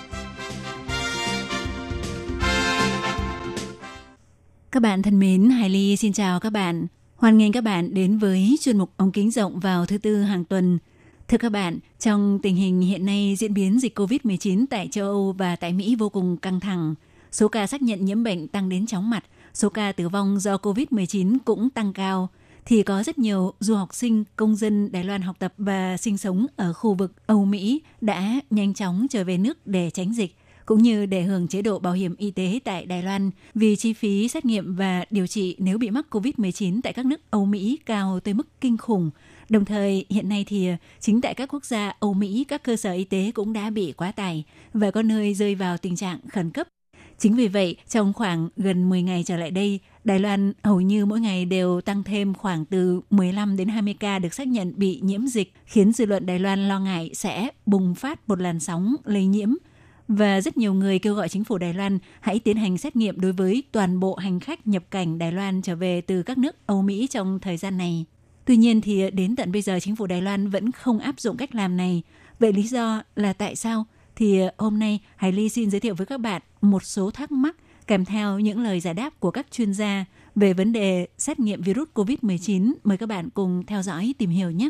[4.71, 6.87] Các bạn thân mến, Hải Ly xin chào các bạn.
[7.15, 10.45] Hoan nghênh các bạn đến với chuyên mục ống kính rộng vào thứ tư hàng
[10.45, 10.77] tuần.
[11.27, 15.35] Thưa các bạn, trong tình hình hiện nay diễn biến dịch COVID-19 tại châu Âu
[15.37, 16.95] và tại Mỹ vô cùng căng thẳng,
[17.31, 20.57] số ca xác nhận nhiễm bệnh tăng đến chóng mặt, số ca tử vong do
[20.57, 22.29] COVID-19 cũng tăng cao,
[22.65, 26.17] thì có rất nhiều du học sinh, công dân Đài Loan học tập và sinh
[26.17, 30.35] sống ở khu vực Âu Mỹ đã nhanh chóng trở về nước để tránh dịch
[30.65, 33.93] cũng như để hưởng chế độ bảo hiểm y tế tại Đài Loan vì chi
[33.93, 37.79] phí xét nghiệm và điều trị nếu bị mắc COVID-19 tại các nước Âu Mỹ
[37.85, 39.09] cao tới mức kinh khủng.
[39.49, 42.75] Đồng thời, hiện nay thì ờ, chính tại các quốc gia Âu Mỹ, các cơ
[42.75, 44.43] sở y tế cũng đã bị quá tải
[44.73, 46.67] và có nơi rơi vào tình trạng khẩn cấp.
[47.17, 51.05] Chính vì vậy, trong khoảng gần 10 ngày trở lại đây, Đài Loan hầu như
[51.05, 54.99] mỗi ngày đều tăng thêm khoảng từ 15 đến 20 ca được xác nhận bị
[55.03, 58.95] nhiễm dịch, khiến dư luận Đài Loan lo ngại sẽ bùng phát một làn sóng
[59.05, 59.53] lây nhiễm
[60.15, 63.19] và rất nhiều người kêu gọi chính phủ Đài Loan hãy tiến hành xét nghiệm
[63.21, 66.55] đối với toàn bộ hành khách nhập cảnh Đài Loan trở về từ các nước
[66.65, 68.05] Âu Mỹ trong thời gian này.
[68.45, 71.37] Tuy nhiên thì đến tận bây giờ chính phủ Đài Loan vẫn không áp dụng
[71.37, 72.01] cách làm này.
[72.39, 73.85] Vậy lý do là tại sao?
[74.15, 77.55] Thì hôm nay, Hải Ly xin giới thiệu với các bạn một số thắc mắc
[77.87, 80.05] kèm theo những lời giải đáp của các chuyên gia
[80.35, 82.73] về vấn đề xét nghiệm virus COVID-19.
[82.83, 84.69] Mời các bạn cùng theo dõi tìm hiểu nhé.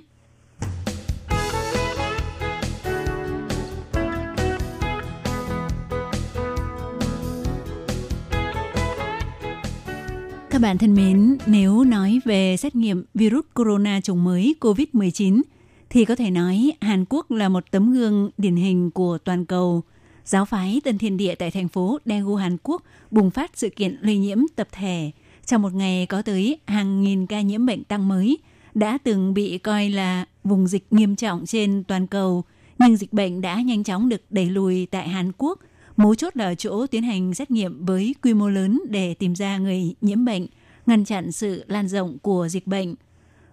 [10.62, 15.42] Các bạn thân mến, nếu nói về xét nghiệm virus corona chủng mới COVID-19
[15.90, 19.84] thì có thể nói Hàn Quốc là một tấm gương điển hình của toàn cầu.
[20.26, 23.98] Giáo phái Tân Thiên Địa tại thành phố Daegu, Hàn Quốc bùng phát sự kiện
[24.02, 25.12] lây nhiễm tập thể.
[25.46, 28.38] Trong một ngày có tới hàng nghìn ca nhiễm bệnh tăng mới,
[28.74, 32.44] đã từng bị coi là vùng dịch nghiêm trọng trên toàn cầu,
[32.80, 35.60] nhưng dịch bệnh đã nhanh chóng được đẩy lùi tại Hàn Quốc.
[36.02, 39.36] Mấu chốt là ở chỗ tiến hành xét nghiệm với quy mô lớn để tìm
[39.36, 40.48] ra người nhiễm bệnh,
[40.86, 42.96] ngăn chặn sự lan rộng của dịch bệnh.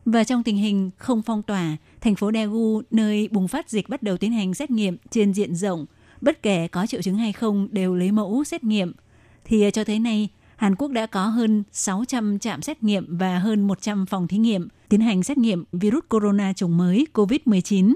[0.05, 4.03] Và trong tình hình không phong tỏa, thành phố Daegu, nơi bùng phát dịch bắt
[4.03, 5.87] đầu tiến hành xét nghiệm trên diện rộng,
[6.21, 8.93] bất kể có triệu chứng hay không đều lấy mẫu xét nghiệm.
[9.45, 13.39] Thì à, cho tới nay, Hàn Quốc đã có hơn 600 trạm xét nghiệm và
[13.39, 17.95] hơn 100 phòng thí nghiệm tiến hành xét nghiệm virus corona chủng mới COVID-19,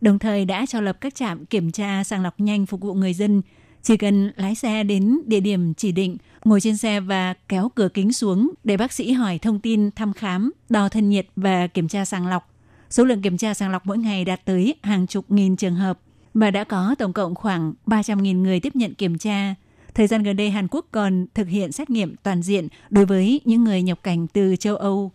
[0.00, 3.14] đồng thời đã cho lập các trạm kiểm tra sàng lọc nhanh phục vụ người
[3.14, 3.42] dân.
[3.82, 7.88] Chỉ cần lái xe đến địa điểm chỉ định, ngồi trên xe và kéo cửa
[7.88, 11.88] kính xuống để bác sĩ hỏi thông tin thăm khám, đo thân nhiệt và kiểm
[11.88, 12.48] tra sàng lọc.
[12.90, 15.98] Số lượng kiểm tra sàng lọc mỗi ngày đạt tới hàng chục nghìn trường hợp
[16.34, 19.54] và đã có tổng cộng khoảng 300.000 người tiếp nhận kiểm tra.
[19.94, 23.40] Thời gian gần đây, Hàn Quốc còn thực hiện xét nghiệm toàn diện đối với
[23.44, 25.12] những người nhập cảnh từ châu Âu.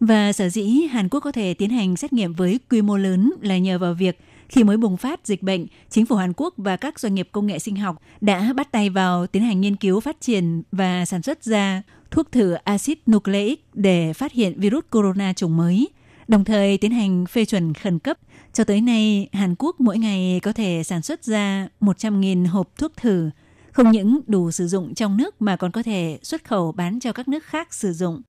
[0.00, 3.32] Và sở dĩ Hàn Quốc có thể tiến hành xét nghiệm với quy mô lớn
[3.40, 4.20] là nhờ vào việc
[4.50, 7.46] khi mới bùng phát dịch bệnh, chính phủ Hàn Quốc và các doanh nghiệp công
[7.46, 11.22] nghệ sinh học đã bắt tay vào tiến hành nghiên cứu phát triển và sản
[11.22, 15.88] xuất ra thuốc thử axit nucleic để phát hiện virus corona chủng mới,
[16.28, 18.18] đồng thời tiến hành phê chuẩn khẩn cấp.
[18.52, 22.96] Cho tới nay, Hàn Quốc mỗi ngày có thể sản xuất ra 100.000 hộp thuốc
[22.96, 23.30] thử,
[23.72, 27.12] không những đủ sử dụng trong nước mà còn có thể xuất khẩu bán cho
[27.12, 28.22] các nước khác sử dụng.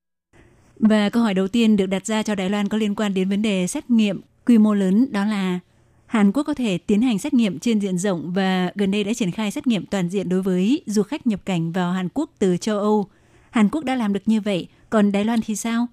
[0.79, 3.29] Và câu hỏi đầu tiên được đặt ra cho Đài Loan có liên quan đến
[3.29, 5.59] vấn đề xét nghiệm quy mô lớn đó là
[6.11, 9.13] Hàn Quốc có thể tiến hành xét nghiệm trên diện rộng và gần đây đã
[9.13, 12.29] triển khai xét nghiệm toàn diện đối với du khách nhập cảnh vào Hàn Quốc
[12.39, 13.07] từ châu Âu.
[13.49, 15.87] Hàn Quốc đã làm được như vậy, còn Đài Loan thì sao?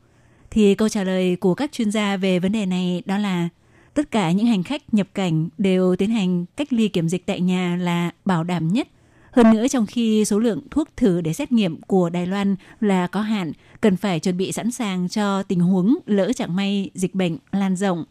[0.50, 3.48] Thì câu trả lời của các chuyên gia về vấn đề này đó là
[3.94, 7.40] Tất cả những hành khách nhập cảnh đều tiến hành cách ly kiểm dịch tại
[7.40, 8.88] nhà là bảo đảm nhất.
[9.32, 13.06] Hơn nữa trong khi số lượng thuốc thử để xét nghiệm của Đài Loan là
[13.06, 17.14] có hạn, cần phải chuẩn bị sẵn sàng cho tình huống lỡ chẳng may dịch
[17.14, 18.04] bệnh lan rộng.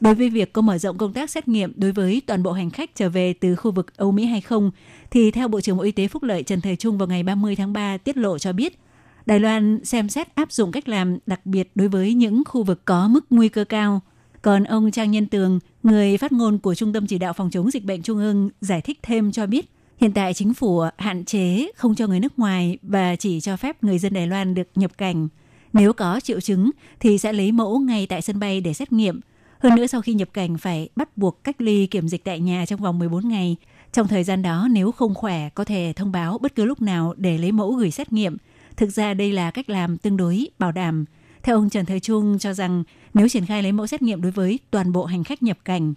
[0.00, 2.70] Đối với việc có mở rộng công tác xét nghiệm đối với toàn bộ hành
[2.70, 4.70] khách trở về từ khu vực Âu Mỹ hay không,
[5.10, 7.56] thì theo Bộ trưởng Bộ Y tế Phúc Lợi Trần Thời Trung vào ngày 30
[7.56, 8.78] tháng 3 tiết lộ cho biết,
[9.26, 12.84] Đài Loan xem xét áp dụng cách làm đặc biệt đối với những khu vực
[12.84, 14.00] có mức nguy cơ cao.
[14.42, 17.70] Còn ông Trang Nhân Tường, người phát ngôn của Trung tâm Chỉ đạo Phòng chống
[17.70, 21.70] dịch bệnh Trung ương, giải thích thêm cho biết, hiện tại chính phủ hạn chế
[21.76, 24.98] không cho người nước ngoài và chỉ cho phép người dân Đài Loan được nhập
[24.98, 25.28] cảnh.
[25.72, 26.70] Nếu có triệu chứng
[27.00, 29.20] thì sẽ lấy mẫu ngay tại sân bay để xét nghiệm.
[29.58, 32.66] Hơn nữa sau khi nhập cảnh phải bắt buộc cách ly kiểm dịch tại nhà
[32.66, 33.56] trong vòng 14 ngày.
[33.92, 37.14] Trong thời gian đó nếu không khỏe có thể thông báo bất cứ lúc nào
[37.16, 38.36] để lấy mẫu gửi xét nghiệm.
[38.76, 41.04] Thực ra đây là cách làm tương đối bảo đảm.
[41.42, 42.84] Theo ông Trần Thời Trung cho rằng
[43.14, 45.94] nếu triển khai lấy mẫu xét nghiệm đối với toàn bộ hành khách nhập cảnh,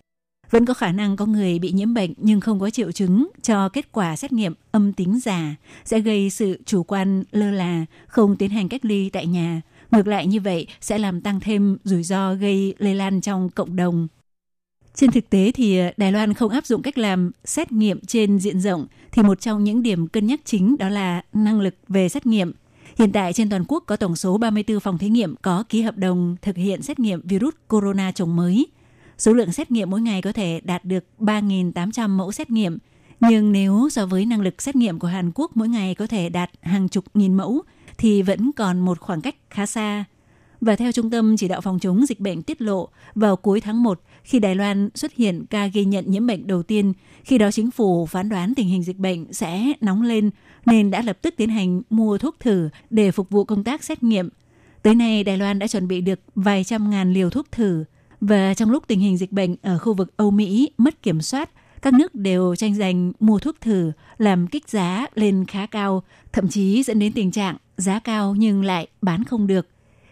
[0.50, 3.70] vẫn có khả năng có người bị nhiễm bệnh nhưng không có triệu chứng cho
[3.70, 5.56] kết quả xét nghiệm âm tính giả
[5.86, 9.62] sẽ gây sự chủ quan lơ là, không tiến hành cách ly tại nhà.
[9.92, 13.76] Ngược lại như vậy, sẽ làm tăng thêm rủi ro gây lây lan trong cộng
[13.76, 14.08] đồng.
[14.96, 18.40] Trên thực tế thì ờ, Đài Loan không áp dụng cách làm xét nghiệm trên
[18.40, 22.10] diện rộng, thì một trong những điểm cân nhắc chính đó là năng lực về
[22.10, 22.52] xét nghiệm.
[22.98, 25.98] Hiện tại trên toàn quốc có tổng số 34 phòng thí nghiệm có ký hợp
[25.98, 28.68] đồng thực hiện xét nghiệm virus corona chủng mới.
[29.18, 32.78] Số lượng xét nghiệm mỗi ngày có thể đạt được 3.800 mẫu xét nghiệm.
[33.20, 36.30] Nhưng nếu so với năng lực xét nghiệm của Hàn Quốc mỗi ngày có thể
[36.30, 37.62] đạt hàng chục nghìn mẫu
[38.00, 40.06] thì vẫn còn một khoảng cách khá xa.
[40.62, 43.84] Và theo Trung tâm Chỉ đạo Phòng chống dịch bệnh tiết lộ, vào cuối tháng
[43.84, 46.94] 1, khi Đài Loan xuất hiện ca ghi nhận nhiễm bệnh đầu tiên,
[47.24, 50.30] khi đó chính phủ phán đoán tình hình dịch bệnh sẽ nóng lên
[50.66, 54.04] nên đã lập tức tiến hành mua thuốc thử để phục vụ công tác xét
[54.04, 54.30] nghiệm.
[54.82, 57.84] Tới nay, Đài Loan đã chuẩn bị được vài trăm ngàn liều thuốc thử.
[58.22, 61.50] Và trong lúc tình hình dịch bệnh ở khu vực Âu Mỹ mất kiểm soát,
[61.82, 66.48] các nước đều tranh giành mua thuốc thử, làm kích giá lên khá cao, thậm
[66.48, 69.68] chí dẫn đến tình trạng giá cao nhưng lại bán không được.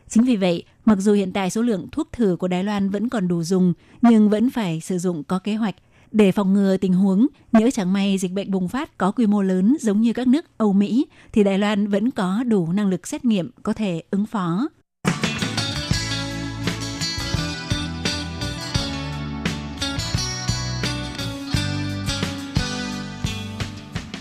[0.10, 3.10] Chính vì vậy, mặc dù hiện tại số lượng thuốc thử của Đài Loan vẫn
[3.10, 5.76] còn đủ dùng, nhưng vẫn phải sử dụng có kế hoạch
[6.12, 9.42] để phòng ngừa tình huống nhỡ chẳng may dịch bệnh bùng phát có quy mô
[9.42, 13.08] lớn giống như các nước Âu Mỹ thì Đài Loan vẫn có đủ năng lực
[13.08, 14.70] xét nghiệm có thể ứng phó.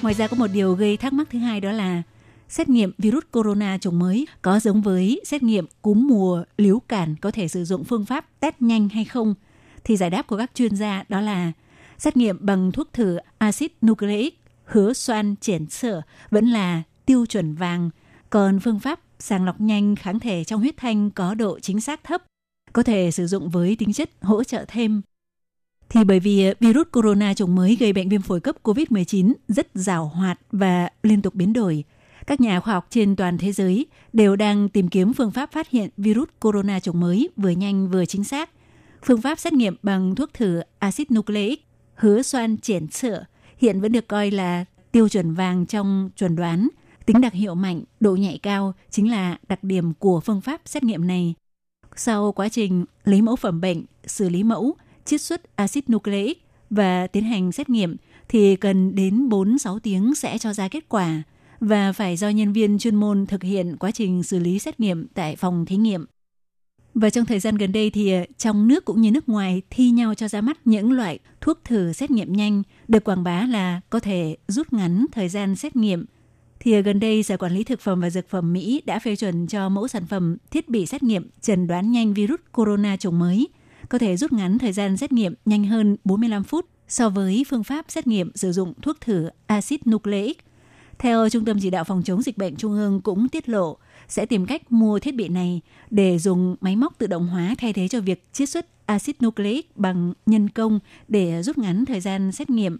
[0.07, 2.02] Ngoài ra có một điều gây thắc mắc thứ hai đó là
[2.48, 7.14] xét nghiệm virus corona chủng mới có giống với xét nghiệm cúm mùa liếu cản
[7.20, 9.34] có thể sử dụng phương pháp test nhanh hay không?
[9.84, 11.52] Thì giải đáp của các chuyên gia đó là
[11.98, 17.54] xét nghiệm bằng thuốc thử axit nucleic hứa xoan triển sở vẫn là tiêu chuẩn
[17.54, 17.90] vàng.
[18.30, 22.04] Còn phương pháp sàng lọc nhanh kháng thể trong huyết thanh có độ chính xác
[22.04, 22.22] thấp,
[22.72, 25.02] có thể sử dụng với tính chất hỗ trợ thêm
[25.89, 29.68] thì bởi vì ờ, virus corona chủng mới gây bệnh viêm phổi cấp COVID-19 rất
[29.74, 31.84] rào hoạt và liên tục biến đổi.
[32.26, 35.70] Các nhà khoa học trên toàn thế giới đều đang tìm kiếm phương pháp phát
[35.70, 38.51] hiện virus corona chủng mới vừa nhanh vừa chính xác.
[39.05, 43.24] Phương pháp xét nghiệm bằng thuốc thử axit nucleic hứa xoan triển sữa
[43.59, 46.68] hiện vẫn được coi là tiêu chuẩn vàng trong chuẩn đoán.
[47.07, 50.84] Tính đặc hiệu mạnh, độ nhạy cao chính là đặc điểm của phương pháp xét
[50.84, 51.34] nghiệm này.
[51.97, 54.76] Sau quá trình lấy mẫu phẩm bệnh, xử lý mẫu,
[55.07, 57.96] chiết xuất axit nucleic và tiến hành xét nghiệm
[58.28, 61.22] thì cần đến 4-6 tiếng sẽ cho ra kết quả
[61.61, 65.07] và phải do nhân viên chuyên môn thực hiện quá trình xử lý xét nghiệm
[65.14, 66.04] tại phòng thí nghiệm.
[66.94, 69.90] Và trong thời gian gần đây thì ờ, trong nước cũng như nước ngoài thi
[69.90, 73.80] nhau cho ra mắt những loại thuốc thử xét nghiệm nhanh được quảng bá là
[73.90, 76.04] có thể rút ngắn thời gian xét nghiệm.
[76.61, 79.16] Thì ờ, gần đây, Sở Quản lý Thực phẩm và Dược phẩm Mỹ đã phê
[79.16, 83.18] chuẩn cho mẫu sản phẩm thiết bị xét nghiệm chẩn đoán nhanh virus corona chủng
[83.18, 83.48] mới–
[83.89, 87.64] có thể rút ngắn thời gian xét nghiệm nhanh hơn 45 phút so với phương
[87.64, 90.39] pháp xét nghiệm sử dụng thuốc thử axit nucleic.
[90.99, 93.76] Theo Trung tâm Chỉ đạo Phòng chống dịch bệnh Trung ương cũng tiết lộ
[94.09, 95.61] sẽ tìm cách mua thiết bị này
[95.91, 99.76] để dùng máy móc tự động hóa thay thế cho việc chiết xuất axit nucleic
[99.76, 100.78] bằng nhân công
[101.09, 102.76] để rút ngắn thời gian xét nghiệm.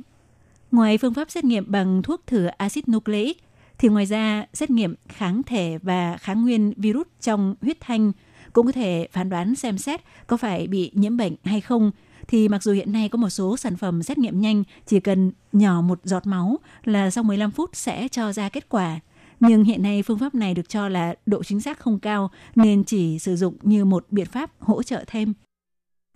[0.71, 3.37] Ngoài phương pháp xét nghiệm bằng thuốc thử axit nucleic,
[3.79, 8.13] thì ngoài ra xét nghiệm kháng thể và kháng nguyên virus trong huyết thanh–
[8.57, 11.91] cũng có thể phán đoán xem xét có phải bị nhiễm bệnh hay không
[12.29, 15.33] thì mặc dù hiện nay có một số sản phẩm xét nghiệm nhanh chỉ cần
[15.53, 19.01] nhỏ một giọt máu là sau 15 phút sẽ cho ra kết quả.
[19.41, 22.85] Nhưng hiện nay phương pháp này được cho là độ chính xác không cao nên
[22.85, 25.35] chỉ sử dụng như một biện pháp hỗ trợ thêm.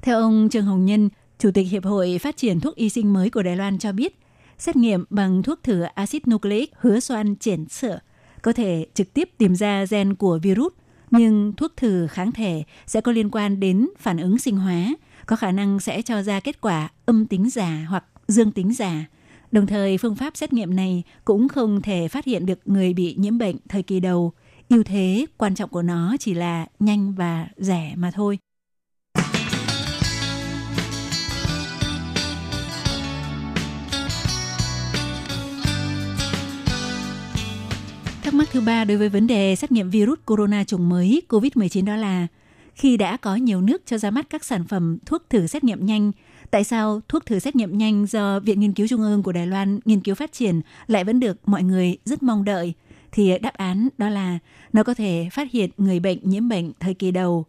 [0.02, 3.30] Theo ông Trương Hồng Nhân, Chủ tịch Hiệp hội Phát triển Thuốc Y sinh mới
[3.30, 4.18] của Đài Loan cho biết,
[4.58, 7.98] xét nghiệm bằng thuốc thử axit nucleic hứa xoan triển sữa
[8.42, 10.72] có thể trực tiếp tìm ra gen của virus
[11.10, 14.94] nhưng thuốc thử kháng thể sẽ có liên quan đến phản ứng sinh hóa,
[15.26, 19.04] có khả năng sẽ cho ra kết quả âm tính giả hoặc dương tính giả.
[19.52, 23.14] Đồng thời, phương pháp xét nghiệm này cũng không thể phát hiện được người bị
[23.18, 24.32] nhiễm bệnh thời kỳ đầu.
[24.68, 28.38] ưu thế quan trọng của nó chỉ là nhanh và rẻ mà thôi.
[38.52, 42.26] Thứ ba đối với vấn đề xét nghiệm virus corona chủng mới COVID-19 đó là
[42.74, 45.86] khi đã có nhiều nước cho ra mắt các sản phẩm thuốc thử xét nghiệm
[45.86, 46.12] nhanh,
[46.50, 49.46] tại sao thuốc thử xét nghiệm nhanh do Viện Nghiên cứu Trung ương của Đài
[49.46, 52.74] Loan nghiên cứu phát triển lại vẫn được mọi người rất mong đợi?
[53.12, 54.38] Thì đáp án đó là
[54.72, 57.44] nó có thể phát hiện người bệnh nhiễm bệnh thời kỳ đầu.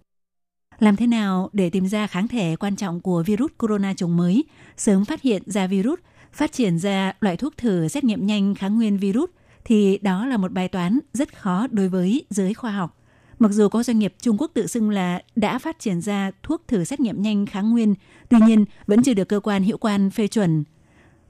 [0.80, 4.44] Làm thế nào để tìm ra kháng thể quan trọng của virus corona chủng mới,
[4.78, 6.00] sớm phát hiện ra virus,
[6.34, 9.30] phát triển ra loại thuốc thử xét nghiệm nhanh kháng nguyên virus
[9.66, 12.98] thì đó là một bài toán rất khó đối với giới khoa học.
[13.40, 16.68] Mặc dù có doanh nghiệp Trung Quốc tự xưng là đã phát triển ra thuốc
[16.68, 17.96] thử xét nghiệm nhanh kháng nguyên,
[18.30, 20.64] tuy nhiên vẫn chưa được cơ quan hiệu quan phê chuẩn.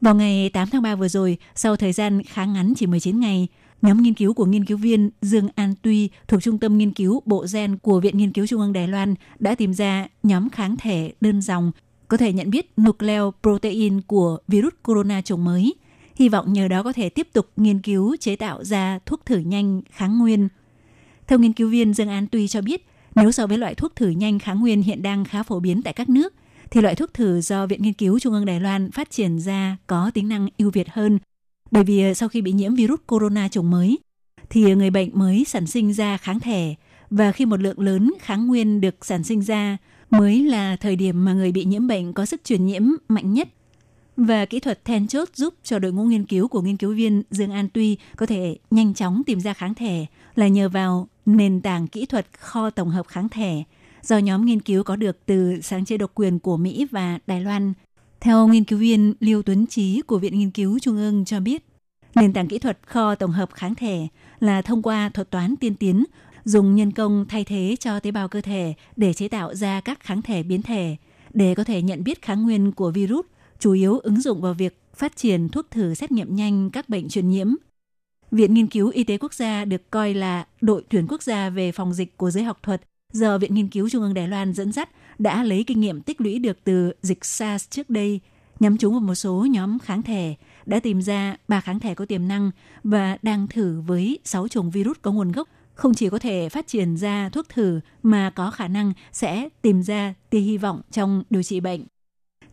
[0.01, 3.47] Vào ngày 8 tháng 3 vừa rồi, sau thời gian khá ngắn chỉ 19 ngày,
[3.82, 7.21] nhóm nghiên cứu của nghiên cứu viên Dương An Tuy thuộc Trung tâm Nghiên cứu
[7.25, 10.75] Bộ Gen của Viện Nghiên cứu Trung ương Đài Loan đã tìm ra nhóm kháng
[10.77, 11.71] thể đơn dòng
[12.11, 15.73] có thể nhận biết nucleoprotein của virus corona chủng mới.
[16.22, 19.38] Hy vọng nhờ đó có thể tiếp tục nghiên cứu chế tạo ra thuốc thử
[19.38, 20.47] nhanh kháng nguyên.
[21.28, 24.09] Theo nghiên cứu viên Dương An Tuy cho biết, nếu so với loại thuốc thử
[24.09, 26.34] nhanh kháng nguyên hiện đang khá phổ biến tại các nước,
[26.72, 29.78] thì loại thuốc thử do Viện Nghiên cứu Trung ương Đài Loan phát triển ra
[29.88, 31.19] có tính năng ưu việt hơn.
[31.72, 33.99] Bởi vì ờ, sau khi bị nhiễm virus corona chủng mới,
[34.49, 36.76] thì người bệnh mới sản sinh ra kháng thể
[37.09, 39.78] và khi một lượng lớn kháng nguyên được sản sinh ra
[40.09, 43.47] mới là thời điểm mà người bị nhiễm bệnh có sức truyền nhiễm mạnh nhất.
[44.24, 47.24] Và kỹ thuật then chốt giúp cho đội ngũ nghiên cứu của nghiên cứu viên
[47.32, 50.05] Dương An Tuy có thể nhanh chóng tìm ra kháng thể
[50.36, 53.63] là nhờ vào nền tảng kỹ thuật kho tổng hợp kháng thể
[54.01, 57.41] do nhóm nghiên cứu có được từ sáng chế độc quyền của Mỹ và Đài
[57.41, 57.74] Loan.
[58.19, 61.65] Theo nghiên cứu viên Liêu Tuấn Trí của Viện Nghiên cứu Trung ương cho biết,
[62.15, 64.07] nền tảng kỹ thuật kho tổng hợp kháng thể
[64.39, 66.05] là thông qua thuật toán tiên tiến
[66.43, 69.99] dùng nhân công thay thế cho tế bào cơ thể để chế tạo ra các
[69.99, 70.95] kháng thể biến thể
[71.34, 73.26] để có thể nhận biết kháng nguyên của virus,
[73.62, 77.09] chủ yếu ứng dụng vào việc phát triển thuốc thử xét nghiệm nhanh các bệnh
[77.09, 77.53] truyền nhiễm.
[78.32, 81.72] Viện Nghiên cứu Y tế Quốc gia được coi là đội tuyển quốc gia về
[81.72, 82.82] phòng dịch của giới học thuật
[83.14, 84.89] Giờ Viện Nghiên cứu Trung ương Đài Loan dẫn dắt
[85.20, 88.20] đã lấy kinh nghiệm tích lũy được từ dịch SARS trước đây,
[88.59, 90.36] nhắm trúng vào một số nhóm kháng thể,
[90.66, 92.51] đã tìm ra ba kháng thể có tiềm năng
[92.84, 96.68] và đang thử với 6 chủng virus có nguồn gốc không chỉ có thể phát
[96.68, 101.24] triển ra thuốc thử mà có khả năng sẽ tìm ra tia hy vọng trong
[101.30, 101.86] điều trị bệnh.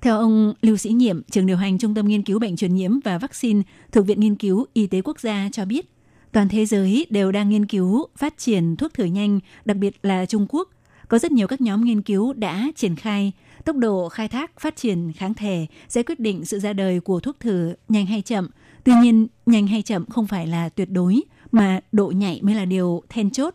[0.00, 3.00] Theo ông Lưu Sĩ Nhiệm, trường điều hành Trung tâm Nghiên cứu Bệnh truyền nhiễm
[3.00, 5.90] và Vaccine thuộc Viện Nghiên cứu Y tế Quốc gia cho biết,
[6.32, 10.26] toàn thế giới đều đang nghiên cứu phát triển thuốc thử nhanh, đặc biệt là
[10.26, 10.68] Trung Quốc.
[11.08, 13.32] Có rất nhiều các nhóm nghiên cứu đã triển khai.
[13.64, 17.20] Tốc độ khai thác phát triển kháng thể sẽ quyết định sự ra đời của
[17.20, 18.48] thuốc thử nhanh hay chậm.
[18.84, 21.20] Tuy nhiên, nhanh hay chậm không phải là tuyệt đối,
[21.52, 23.54] mà độ nhạy mới là điều then chốt.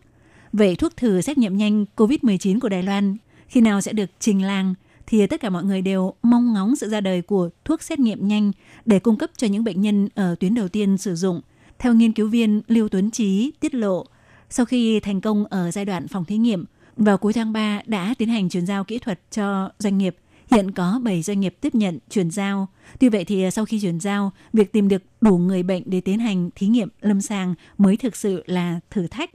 [0.52, 3.16] Vậy thuốc thử xét nghiệm nhanh COVID-19 của Đài Loan
[3.48, 4.74] khi nào sẽ được trình làng
[5.06, 8.28] thì tất cả mọi người đều mong ngóng sự ra đời của thuốc xét nghiệm
[8.28, 8.52] nhanh
[8.84, 11.40] để cung cấp cho những bệnh nhân ở tuyến đầu tiên sử dụng.
[11.78, 14.06] Theo nghiên cứu viên Lưu Tuấn Trí tiết lộ,
[14.50, 16.64] sau khi thành công ở giai đoạn phòng thí nghiệm,
[16.96, 20.16] vào cuối tháng 3 đã tiến hành chuyển giao kỹ thuật cho doanh nghiệp.
[20.50, 22.68] Hiện có 7 doanh nghiệp tiếp nhận chuyển giao.
[23.00, 26.00] Tuy vậy thì à, sau khi chuyển giao, việc tìm được đủ người bệnh để
[26.00, 29.30] tiến hành thí nghiệm lâm sàng mới thực sự là thử thách.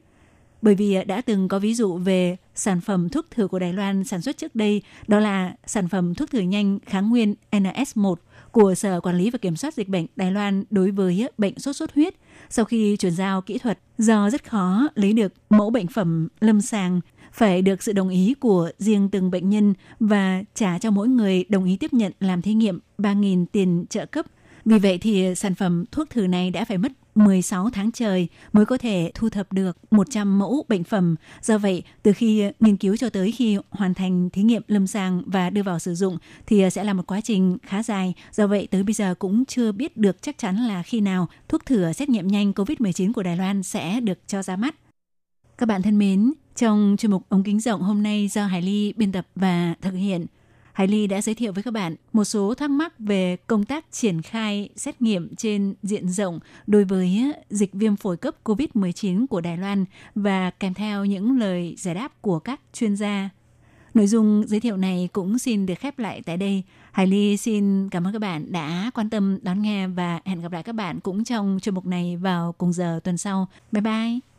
[0.61, 3.73] Bởi vì à, đã từng có ví dụ về sản phẩm thuốc thử của Đài
[3.73, 8.15] Loan sản xuất trước đây, đó là sản phẩm thuốc thử nhanh kháng nguyên NS1
[8.51, 11.75] của Sở Quản lý và Kiểm soát Dịch bệnh Đài Loan đối với bệnh sốt
[11.75, 12.15] xuất huyết.
[12.49, 16.61] Sau khi chuyển giao kỹ thuật, do rất khó lấy được mẫu bệnh phẩm lâm
[16.61, 17.01] sàng,
[17.33, 21.45] phải được sự đồng ý của riêng từng bệnh nhân và trả cho mỗi người
[21.49, 24.25] đồng ý tiếp nhận làm thí nghiệm 3.000 tiền trợ cấp.
[24.65, 28.65] Vì vậy thì sản phẩm thuốc thử này đã phải mất 16 tháng trời mới
[28.65, 31.15] có thể thu thập được 100 mẫu bệnh phẩm.
[31.41, 35.21] Do vậy, từ khi nghiên cứu cho tới khi hoàn thành thí nghiệm lâm sàng
[35.25, 38.13] và đưa vào sử dụng thì ờ, sẽ là một quá trình khá dài.
[38.31, 41.65] Do vậy, tới bây giờ cũng chưa biết được chắc chắn là khi nào thuốc
[41.65, 44.75] thử xét nghiệm nhanh COVID-19 của Đài Loan sẽ được cho ra mắt.
[45.57, 48.93] Các bạn thân mến, trong chuyên mục ống kính rộng hôm nay do Hải Ly
[48.97, 50.25] biên tập và thực hiện,
[50.79, 53.85] Hải Ly đã giới thiệu với các bạn một số thắc mắc về công tác
[53.91, 59.41] triển khai xét nghiệm trên diện rộng đối với dịch viêm phổi cấp COVID-19 của
[59.41, 63.29] Đài Loan và kèm theo những lời giải đáp của các chuyên gia.
[63.93, 66.63] Nội dung giới thiệu này cũng xin được khép lại tại đây.
[66.91, 70.51] Hải Ly xin cảm ơn các bạn đã quan tâm đón nghe và hẹn gặp
[70.51, 73.47] lại các bạn cũng trong chuyên mục này vào cùng giờ tuần sau.
[73.71, 74.38] Bye bye!